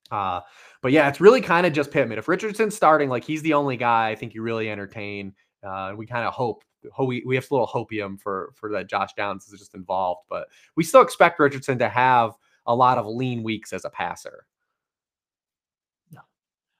[0.10, 0.42] Uh
[0.82, 2.18] but yeah it's really kind of just pittman.
[2.18, 5.34] If richardson's starting like he's the only guy i think you really entertain.
[5.62, 6.64] Uh we kind of hope
[7.00, 10.48] we, we have a little hopium for for that josh downs is just involved but
[10.76, 12.32] we still expect richardson to have
[12.66, 14.46] a lot of lean weeks as a passer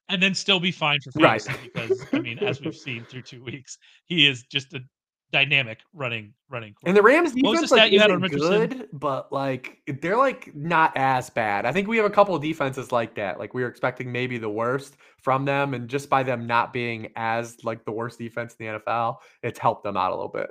[0.10, 1.74] and then still be fine for fantasy right.
[1.74, 4.82] because I mean, as we've seen through two weeks, he is just a
[5.32, 6.74] dynamic running running.
[6.86, 11.30] And the Rams defense like, you had on good, but like they're like not as
[11.30, 11.66] bad.
[11.66, 13.40] I think we have a couple of defenses like that.
[13.40, 17.12] Like we were expecting maybe the worst from them, and just by them not being
[17.16, 20.50] as like the worst defense in the NFL, it's helped them out a little bit.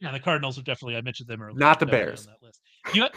[0.00, 0.96] Yeah, the Cardinals are definitely.
[0.96, 1.58] I mentioned them earlier.
[1.58, 2.26] Not the Bears.
[2.26, 2.60] On that list.
[2.94, 3.08] You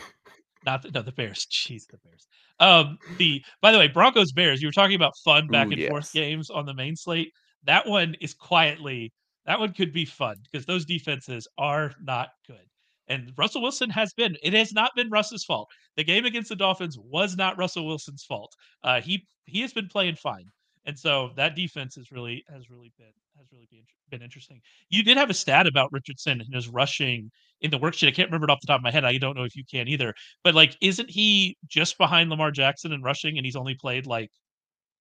[0.65, 1.45] not the, no, the Bears.
[1.51, 2.27] Jeez, the Bears.
[2.59, 4.61] Um, the by the way, Broncos Bears.
[4.61, 5.89] You were talking about fun back Ooh, and yes.
[5.89, 7.31] forth games on the main slate.
[7.65, 9.11] That one is quietly
[9.45, 12.65] that one could be fun because those defenses are not good.
[13.07, 14.37] And Russell Wilson has been.
[14.41, 15.69] It has not been Russ's fault.
[15.97, 18.55] The game against the Dolphins was not Russell Wilson's fault.
[18.81, 20.45] Uh, he he has been playing fine,
[20.85, 24.61] and so that defense has really has really been has really been been interesting.
[24.89, 27.31] You did have a stat about Richardson and his rushing
[27.61, 28.07] in the worksheet.
[28.07, 29.05] I can't remember it off the top of my head.
[29.05, 30.13] I don't know if you can either.
[30.43, 34.29] But like, isn't he just behind Lamar Jackson in rushing, and he's only played like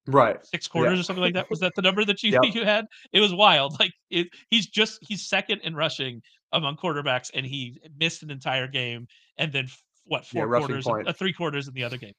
[0.09, 1.01] right six quarters yeah.
[1.01, 2.55] or something like that was that the number that you yep.
[2.55, 6.21] you had it was wild like it, he's just he's second in rushing
[6.53, 9.07] among quarterbacks and he missed an entire game
[9.39, 9.69] and then
[10.05, 12.15] what four yeah, quarters uh, three quarters in the other game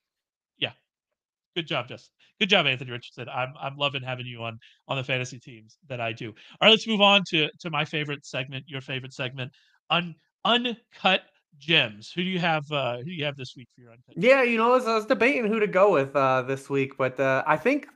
[1.56, 5.04] good job just good job anthony richardson i'm i'm loving having you on on the
[5.04, 8.64] fantasy teams that i do all right let's move on to to my favorite segment
[8.68, 9.52] your favorite segment
[9.90, 11.22] un uncut
[11.58, 12.12] gems.
[12.16, 12.70] Who do you have?
[12.72, 14.16] Uh, who do you have this week for your uncut?
[14.18, 16.98] Yeah, you know, I was, I was debating who to go with uh, this week,
[16.98, 17.88] but uh, I think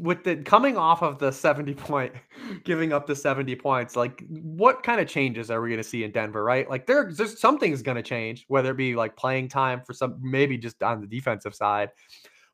[0.00, 2.12] with the coming off of the 70 point
[2.64, 6.04] giving up the 70 points like what kind of changes are we going to see
[6.04, 9.48] in denver right like there, there's something's going to change whether it be like playing
[9.48, 11.88] time for some maybe just on the defensive side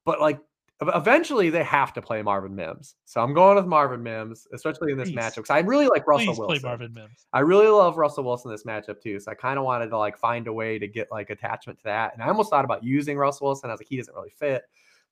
[0.05, 0.41] but like
[0.83, 2.95] Eventually, they have to play Marvin Mims.
[3.05, 5.19] So I'm going with Marvin Mims, especially in this Please.
[5.19, 6.61] matchup because I really like Russell Please Wilson.
[6.61, 7.27] Play Marvin Mims.
[7.35, 9.21] I really love Russell Wilson in this matchup too.
[9.21, 11.85] So I kind of wanted to like find a way to get like attachment to
[11.85, 12.15] that.
[12.15, 13.69] And I almost thought about using Russell Wilson.
[13.69, 14.63] I was like, he doesn't really fit.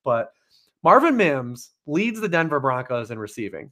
[0.03, 0.33] But
[0.81, 3.71] Marvin Mims leads the Denver Broncos in receiving.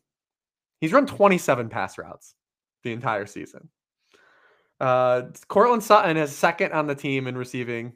[0.80, 2.36] He's run 27 pass routes
[2.84, 3.70] the entire season.
[4.80, 7.94] Uh, Courtland Sutton is second on the team in receiving.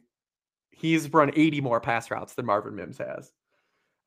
[0.81, 3.31] He's run 80 more pass routes than Marvin Mims has.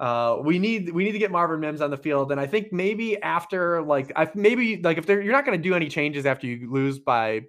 [0.00, 2.72] Uh, we need we need to get Marvin Mims on the field, and I think
[2.72, 6.48] maybe after like I maybe like if you're not going to do any changes after
[6.48, 7.42] you lose by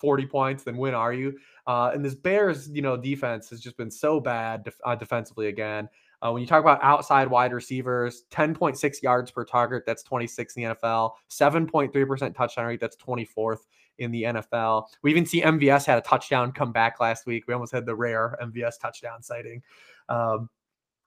[0.00, 1.38] 40 points, then when are you?
[1.66, 5.48] Uh, and this Bears, you know, defense has just been so bad def- uh, defensively
[5.48, 5.88] again.
[6.24, 10.62] Uh, when you talk about outside wide receivers, 10.6 yards per target, that's 26 in
[10.62, 11.12] the NFL.
[11.28, 13.66] 7.3% touchdown rate, that's 24th
[13.98, 14.86] in the NFL.
[15.02, 17.44] We even see MVS had a touchdown come back last week.
[17.46, 19.62] We almost had the rare MVS touchdown sighting.
[20.08, 20.48] Um,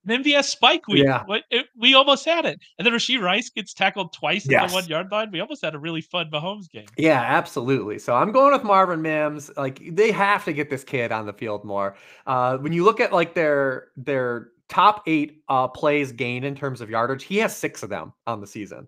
[0.08, 1.06] MVS spike week.
[1.06, 1.24] Yeah.
[1.50, 2.60] It, we almost had it.
[2.78, 4.64] And then Rashee Rice gets tackled twice yes.
[4.64, 5.32] at the one yard line.
[5.32, 6.86] We almost had a really fun Mahomes game.
[6.98, 8.00] Yeah, absolutely.
[8.00, 9.52] So I'm going with Marvin Mims.
[9.58, 11.96] Like they have to get this kid on the field more.
[12.26, 16.82] Uh, when you look at like their their top eight uh, plays gained in terms
[16.82, 18.88] of yardage, he has six of them on the season.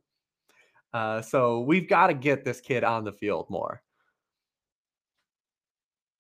[0.93, 3.82] Uh, so we've got to get this kid on the field more.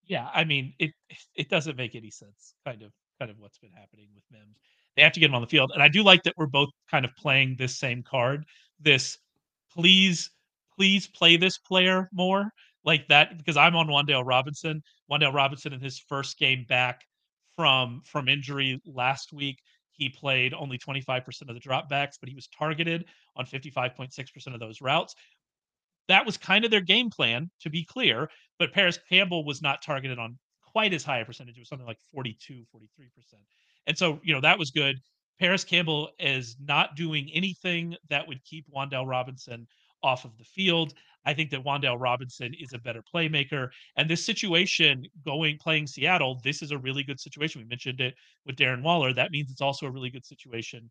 [0.09, 0.91] Yeah, I mean it.
[1.35, 2.55] It doesn't make any sense.
[2.65, 4.57] Kind of, kind of what's been happening with Mims
[4.99, 5.71] they have to get him on the field.
[5.73, 8.45] And I do like that we're both kind of playing this same card.
[8.81, 9.17] This
[9.71, 10.29] please,
[10.77, 12.51] please play this player more
[12.83, 14.81] like that because I'm on Wan'Dale Robinson.
[15.09, 17.01] Wan'Dale Robinson in his first game back
[17.55, 19.59] from from injury last week.
[19.91, 23.05] He played only 25% of the dropbacks, but he was targeted
[23.35, 25.13] on 55.6% of those routes.
[26.09, 28.29] That was kind of their game plan, to be clear.
[28.57, 30.37] But Parris Campbell was not targeted on
[30.71, 31.57] quite as high a percentage.
[31.57, 32.83] It was something like 42, 43%.
[33.87, 34.97] And so, you know, that was good.
[35.39, 39.67] Parris Campbell is not doing anything that would keep Wan'Dale Robinson
[40.03, 40.93] off of the field.
[41.25, 43.69] I think that Wan'Dale Robinson is a better playmaker.
[43.95, 47.61] And this situation going playing Seattle, this is a really good situation.
[47.61, 49.13] We mentioned it with Darren Waller.
[49.13, 50.89] That means it's also a really good situation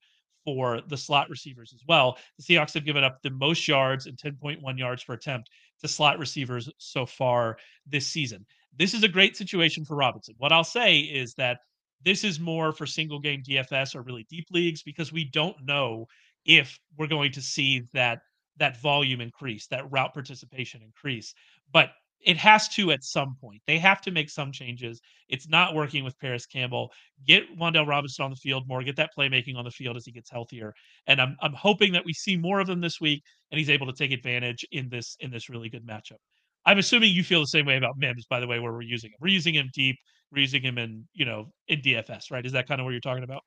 [0.48, 2.16] for the slot receivers as well.
[2.38, 5.50] The Seahawks have given up the most yards and 10.1 yards per attempt
[5.82, 8.46] to slot receivers so far this season.
[8.74, 10.36] This is a great situation for Robinson.
[10.38, 11.58] What I'll say is that
[12.02, 16.06] this is more for single game DFS or really deep leagues because we don't know
[16.46, 18.20] if we're going to see that
[18.56, 21.34] that volume increase, that route participation increase.
[21.74, 21.90] But
[22.20, 23.62] it has to at some point.
[23.66, 25.00] They have to make some changes.
[25.28, 26.90] It's not working with Parris Campbell.
[27.26, 28.82] Get Wan'Dale Robinson on the field more.
[28.82, 30.74] Get that playmaking on the field as he gets healthier.
[31.06, 33.86] And I'm I'm hoping that we see more of them this week, and he's able
[33.86, 36.18] to take advantage in this in this really good matchup.
[36.66, 39.10] I'm assuming you feel the same way about Mims, by the way, where we're using
[39.10, 39.16] him.
[39.20, 39.96] We're using him deep.
[40.30, 42.44] We're using him in, you know, in DFS, right?
[42.44, 43.42] Is that kind of what you're talking about?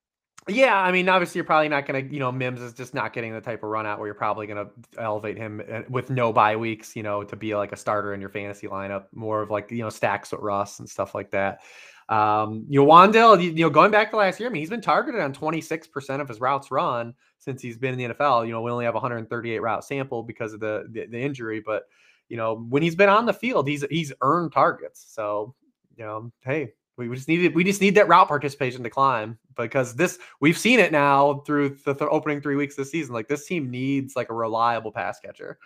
[0.48, 3.14] Yeah, I mean, obviously, you're probably not going to, you know, Mims is just not
[3.14, 6.10] getting the type of run out where you're probably going to elevate him uh, with
[6.10, 9.44] no bye weeks, you know, to be like a starter in your fantasy lineup, more
[9.44, 11.62] of like, you know, stacks with Russ and stuff like that.
[12.10, 14.82] Um, you know, Wan'Dale, you know, going back to last year, I mean, he's been
[14.82, 18.46] targeted on 26% of his routes run since he's been in the NFL.
[18.48, 21.84] You know, we only have 138 route sample because of the, the, the injury, but
[22.30, 25.06] you know, when he's been on the field, he's he's earned targets.
[25.10, 25.54] So,
[25.98, 29.96] you know, hey, we just needed we just need that route participation to climb because
[29.96, 33.14] this we've seen it now through the th- opening three weeks this season.
[33.14, 35.58] Like this team needs like a reliable pass catcher.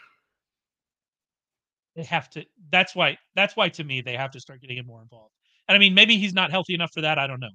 [1.95, 2.45] They have to.
[2.71, 3.17] That's why.
[3.36, 5.34] That's why to me they have to start getting him more involved.
[5.67, 7.17] And I mean, maybe he's not healthy enough for that.
[7.17, 7.49] I don't know,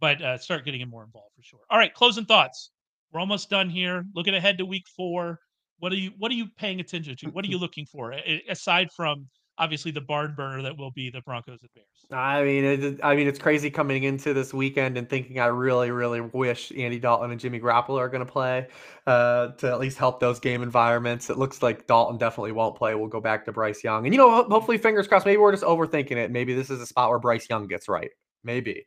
[0.00, 1.60] but uh, start getting him more involved for sure.
[1.70, 2.70] All right, closing thoughts.
[3.12, 4.04] We're almost done here.
[4.14, 5.40] Looking ahead to week four.
[5.78, 7.30] What are you What are you paying attention to?
[7.30, 8.14] What are you looking for
[8.48, 9.26] aside from
[9.60, 11.86] obviously the barn burner that will be the Broncos and Bears.
[12.10, 15.90] I mean, it, I mean, it's crazy coming into this weekend and thinking I really,
[15.90, 18.66] really wish Andy Dalton and Jimmy Garoppolo are going to play
[19.06, 21.30] uh, to at least help those game environments.
[21.30, 22.94] It looks like Dalton definitely won't play.
[22.94, 25.26] We'll go back to Bryce Young, and you know, hopefully, fingers crossed.
[25.26, 26.30] Maybe we're just overthinking it.
[26.30, 28.10] Maybe this is a spot where Bryce Young gets right.
[28.42, 28.86] Maybe.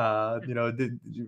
[0.00, 0.74] Uh, you know,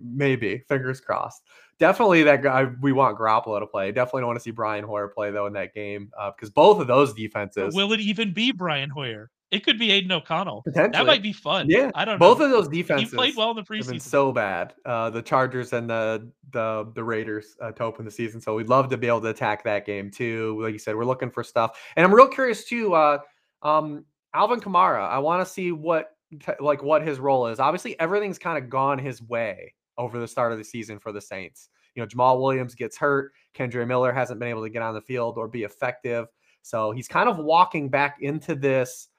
[0.03, 1.43] maybe fingers crossed.
[1.77, 2.65] Definitely that guy.
[2.81, 3.91] We want Garoppolo to play.
[3.91, 6.81] Definitely don't want to see Brian Hoyer play though in that game because uh, both
[6.81, 7.75] of those defenses.
[7.75, 9.29] Will it even be Brian Hoyer?
[9.51, 10.63] It could be Aidan O'Connell.
[10.65, 11.69] That might be fun.
[11.69, 12.15] Yeah, I don't.
[12.15, 12.19] Know.
[12.19, 12.45] Both know.
[12.45, 13.11] of those defenses.
[13.11, 13.91] He played well in the preseason.
[13.91, 14.73] Been so bad.
[14.83, 18.41] Uh, the Chargers and the the the Raiders uh, to open the season.
[18.41, 20.59] So we'd love to be able to attack that game too.
[20.59, 22.95] Like you said, we're looking for stuff, and I'm real curious too.
[22.95, 23.19] Uh,
[23.61, 25.07] um, Alvin Kamara.
[25.07, 26.12] I want to see what
[26.59, 27.59] like what his role is.
[27.59, 31.21] Obviously, everything's kind of gone his way over the start of the season for the
[31.21, 31.69] Saints.
[31.95, 33.33] You know, Jamaal Williams gets hurt.
[33.55, 36.27] Kendre Miller hasn't been able to get on the field or be effective.
[36.63, 39.09] So he's kind of walking back into this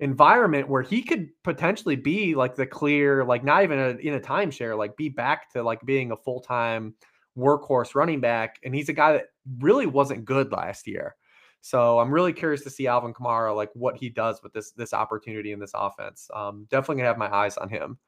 [0.00, 4.20] environment where he could potentially be like the clear, like not even a, in a
[4.20, 6.94] timeshare, like be back to like being a full time
[7.38, 8.58] workhorse running back.
[8.64, 9.26] And he's a guy that
[9.58, 11.14] really wasn't good last year.
[11.62, 14.94] So I'm really curious to see Alvin Kamara, like what he does with this this
[14.94, 16.28] opportunity in this offense.
[16.34, 17.98] Um, definitely gonna have my eyes on him.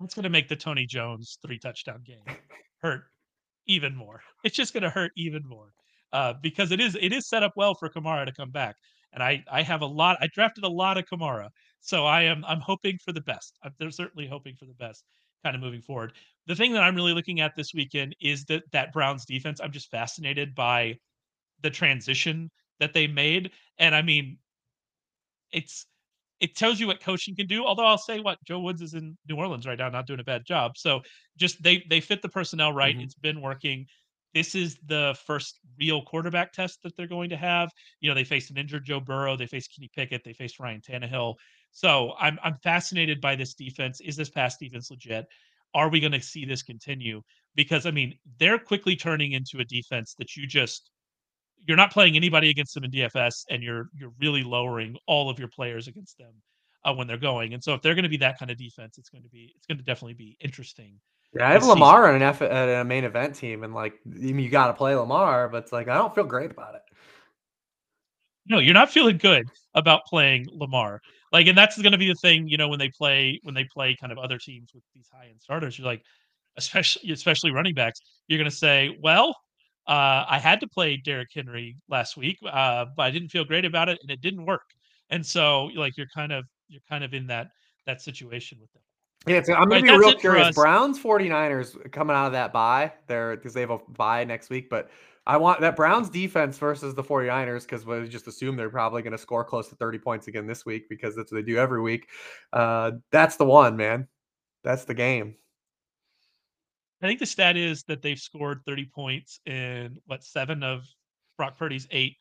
[0.00, 2.24] That's gonna make the Tony Jones three touchdown game
[2.78, 3.04] hurt
[3.66, 4.22] even more.
[4.44, 5.74] It's just gonna hurt even more
[6.12, 8.76] uh, because it is it is set up well for Kamara to come back.
[9.12, 10.16] And I I have a lot.
[10.20, 11.50] I drafted a lot of Kamara,
[11.80, 13.58] so I am I'm hoping for the best.
[13.78, 15.04] They're certainly hoping for the best,
[15.44, 16.14] kind of moving forward.
[16.46, 19.60] The thing that I'm really looking at this weekend is that that Browns defense.
[19.60, 20.98] I'm just fascinated by
[21.62, 22.50] the transition
[22.80, 23.50] that they made.
[23.78, 24.38] And I mean,
[25.52, 25.86] it's
[26.40, 27.64] it tells you what coaching can do.
[27.64, 30.24] Although I'll say what Joe Woods is in New Orleans right now, not doing a
[30.24, 30.76] bad job.
[30.76, 31.00] So
[31.38, 32.94] just they they fit the personnel right.
[32.94, 33.04] Mm-hmm.
[33.04, 33.86] It's been working.
[34.34, 37.70] This is the first real quarterback test that they're going to have.
[38.00, 40.80] You know, they faced an injured Joe Burrow, they faced Kenny Pickett, they faced Ryan
[40.80, 41.34] Tannehill.
[41.70, 44.00] So I'm I'm fascinated by this defense.
[44.00, 45.26] Is this pass defense legit?
[45.74, 47.22] Are we going to see this continue?
[47.54, 50.90] Because I mean, they're quickly turning into a defense that you just
[51.66, 55.38] you're not playing anybody against them in DFS, and you're you're really lowering all of
[55.38, 56.32] your players against them
[56.84, 57.54] uh, when they're going.
[57.54, 59.52] And so, if they're going to be that kind of defense, it's going to be
[59.56, 60.98] it's going to definitely be interesting.
[61.34, 64.48] Yeah, I have Lamar on an F at a main event team, and like you
[64.50, 66.82] got to play Lamar, but it's like I don't feel great about it.
[68.46, 71.00] No, you're not feeling good about playing Lamar.
[71.30, 73.64] Like, and that's going to be the thing, you know, when they play when they
[73.64, 75.78] play kind of other teams with these high end starters.
[75.78, 76.02] You're like,
[76.56, 79.34] especially especially running backs, you're going to say, well,
[79.86, 83.64] uh, I had to play Derrick Henry last week, uh, but I didn't feel great
[83.64, 84.70] about it, and it didn't work.
[85.10, 87.48] And so, like, you're kind of you're kind of in that
[87.86, 88.82] that situation with them.
[89.26, 90.54] Yeah, so I'm gonna right, be real curious.
[90.54, 94.68] Browns 49ers coming out of that bye there because they have a bye next week,
[94.70, 94.90] but
[95.26, 99.12] I want that Browns defense versus the 49ers because we just assume they're probably going
[99.12, 101.80] to score close to 30 points again this week because that's what they do every
[101.80, 102.08] week.
[102.52, 104.08] Uh, that's the one, man.
[104.64, 105.36] That's the game.
[107.02, 110.84] I think the stat is that they've scored 30 points in what seven of
[111.36, 112.16] Brock Purdy's eight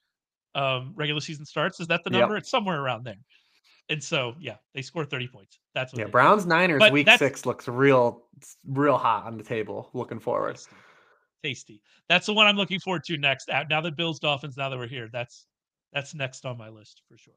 [0.55, 1.79] um, regular season starts.
[1.79, 2.35] Is that the number?
[2.35, 2.41] Yep.
[2.41, 3.17] It's somewhere around there.
[3.89, 5.59] And so, yeah, they score 30 points.
[5.75, 6.07] That's what yeah.
[6.07, 8.23] Browns Niners but week six looks real,
[8.65, 9.89] real hot on the table.
[9.93, 10.55] Looking forward.
[10.55, 10.71] Tasty.
[11.43, 11.81] tasty.
[12.07, 13.49] That's the one I'm looking forward to next.
[13.69, 15.45] Now that Bills Dolphins, now that we're here, that's
[15.93, 17.33] that's next on my list for sure.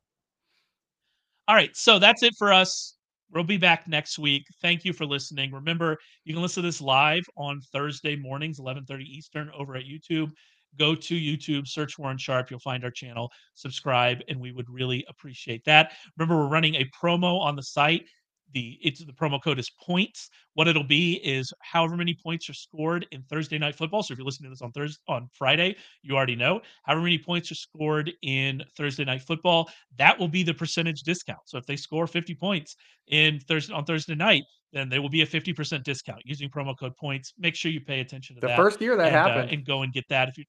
[1.48, 2.93] All right, so that's it for us.
[3.32, 4.46] We'll be back next week.
[4.62, 5.50] Thank you for listening.
[5.52, 10.30] Remember, you can listen to this live on Thursday mornings, 11:30 Eastern, over at YouTube.
[10.78, 12.50] Go to YouTube, search Warren Sharp.
[12.50, 13.30] You'll find our channel.
[13.54, 15.92] Subscribe, and we would really appreciate that.
[16.16, 18.06] Remember, we're running a promo on the site
[18.54, 20.30] the it's the promo code is points.
[20.54, 24.02] What it'll be is however many points are scored in Thursday night football.
[24.02, 27.18] So if you're listening to this on Thursday on Friday, you already know however many
[27.18, 29.68] points are scored in Thursday night football.
[29.98, 31.40] That will be the percentage discount.
[31.44, 32.76] So if they score 50 points
[33.08, 36.96] in Thursday on Thursday night, then there will be a 50% discount using promo code
[36.96, 37.32] points.
[37.38, 38.56] Make sure you pay attention to the that.
[38.56, 40.44] The first year that and, happened, uh, and go and get that if you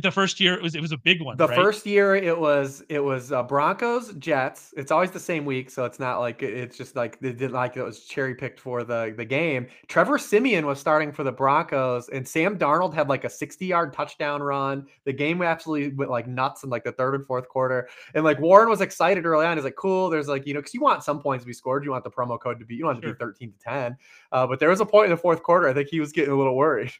[0.00, 1.54] The first year, it was it was a big one, The right?
[1.54, 4.72] first year it was it was, uh, Broncos, Jets.
[4.74, 7.76] It's always the same week, so it's not like it's just like they didn't like
[7.76, 9.66] it was cherry picked for the the game.
[9.88, 14.42] Trevor Siemian was starting for the Broncos, and Sam Darnold had like a 60-yard touchdown
[14.42, 14.86] run.
[15.04, 18.40] The game absolutely went like nuts in like the 3rd and 4th quarter, and like
[18.40, 19.58] Warren was excited early on.
[19.58, 21.84] He's like, "Cool." There's like, you know, because you want some points to be scored.
[21.84, 23.96] You want the promo code to be you want it to be 13 to 10.
[24.32, 26.32] Uh, but there was a point in the 4th quarter, I think he was getting
[26.32, 26.92] a little worried.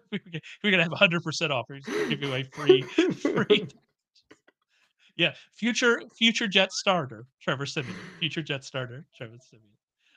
[0.62, 2.82] We're gonna have 100% offers, give away free
[3.22, 3.66] free
[5.16, 7.94] Yeah, future future Jet starter, Trevor Siemian.
[8.18, 9.68] Future Jet starter, Trevor Siemian.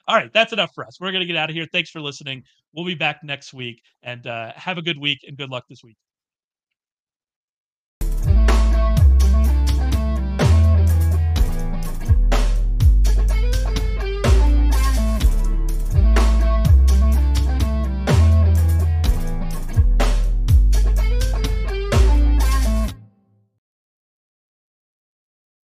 [0.10, 1.00] Alright, that's enough for us.
[1.00, 1.68] We're gonna get out of here.
[1.72, 2.44] Thanks for listening.
[2.74, 5.84] We'll be back next week, and, uh, have a good week and good luck this
[5.84, 5.98] week.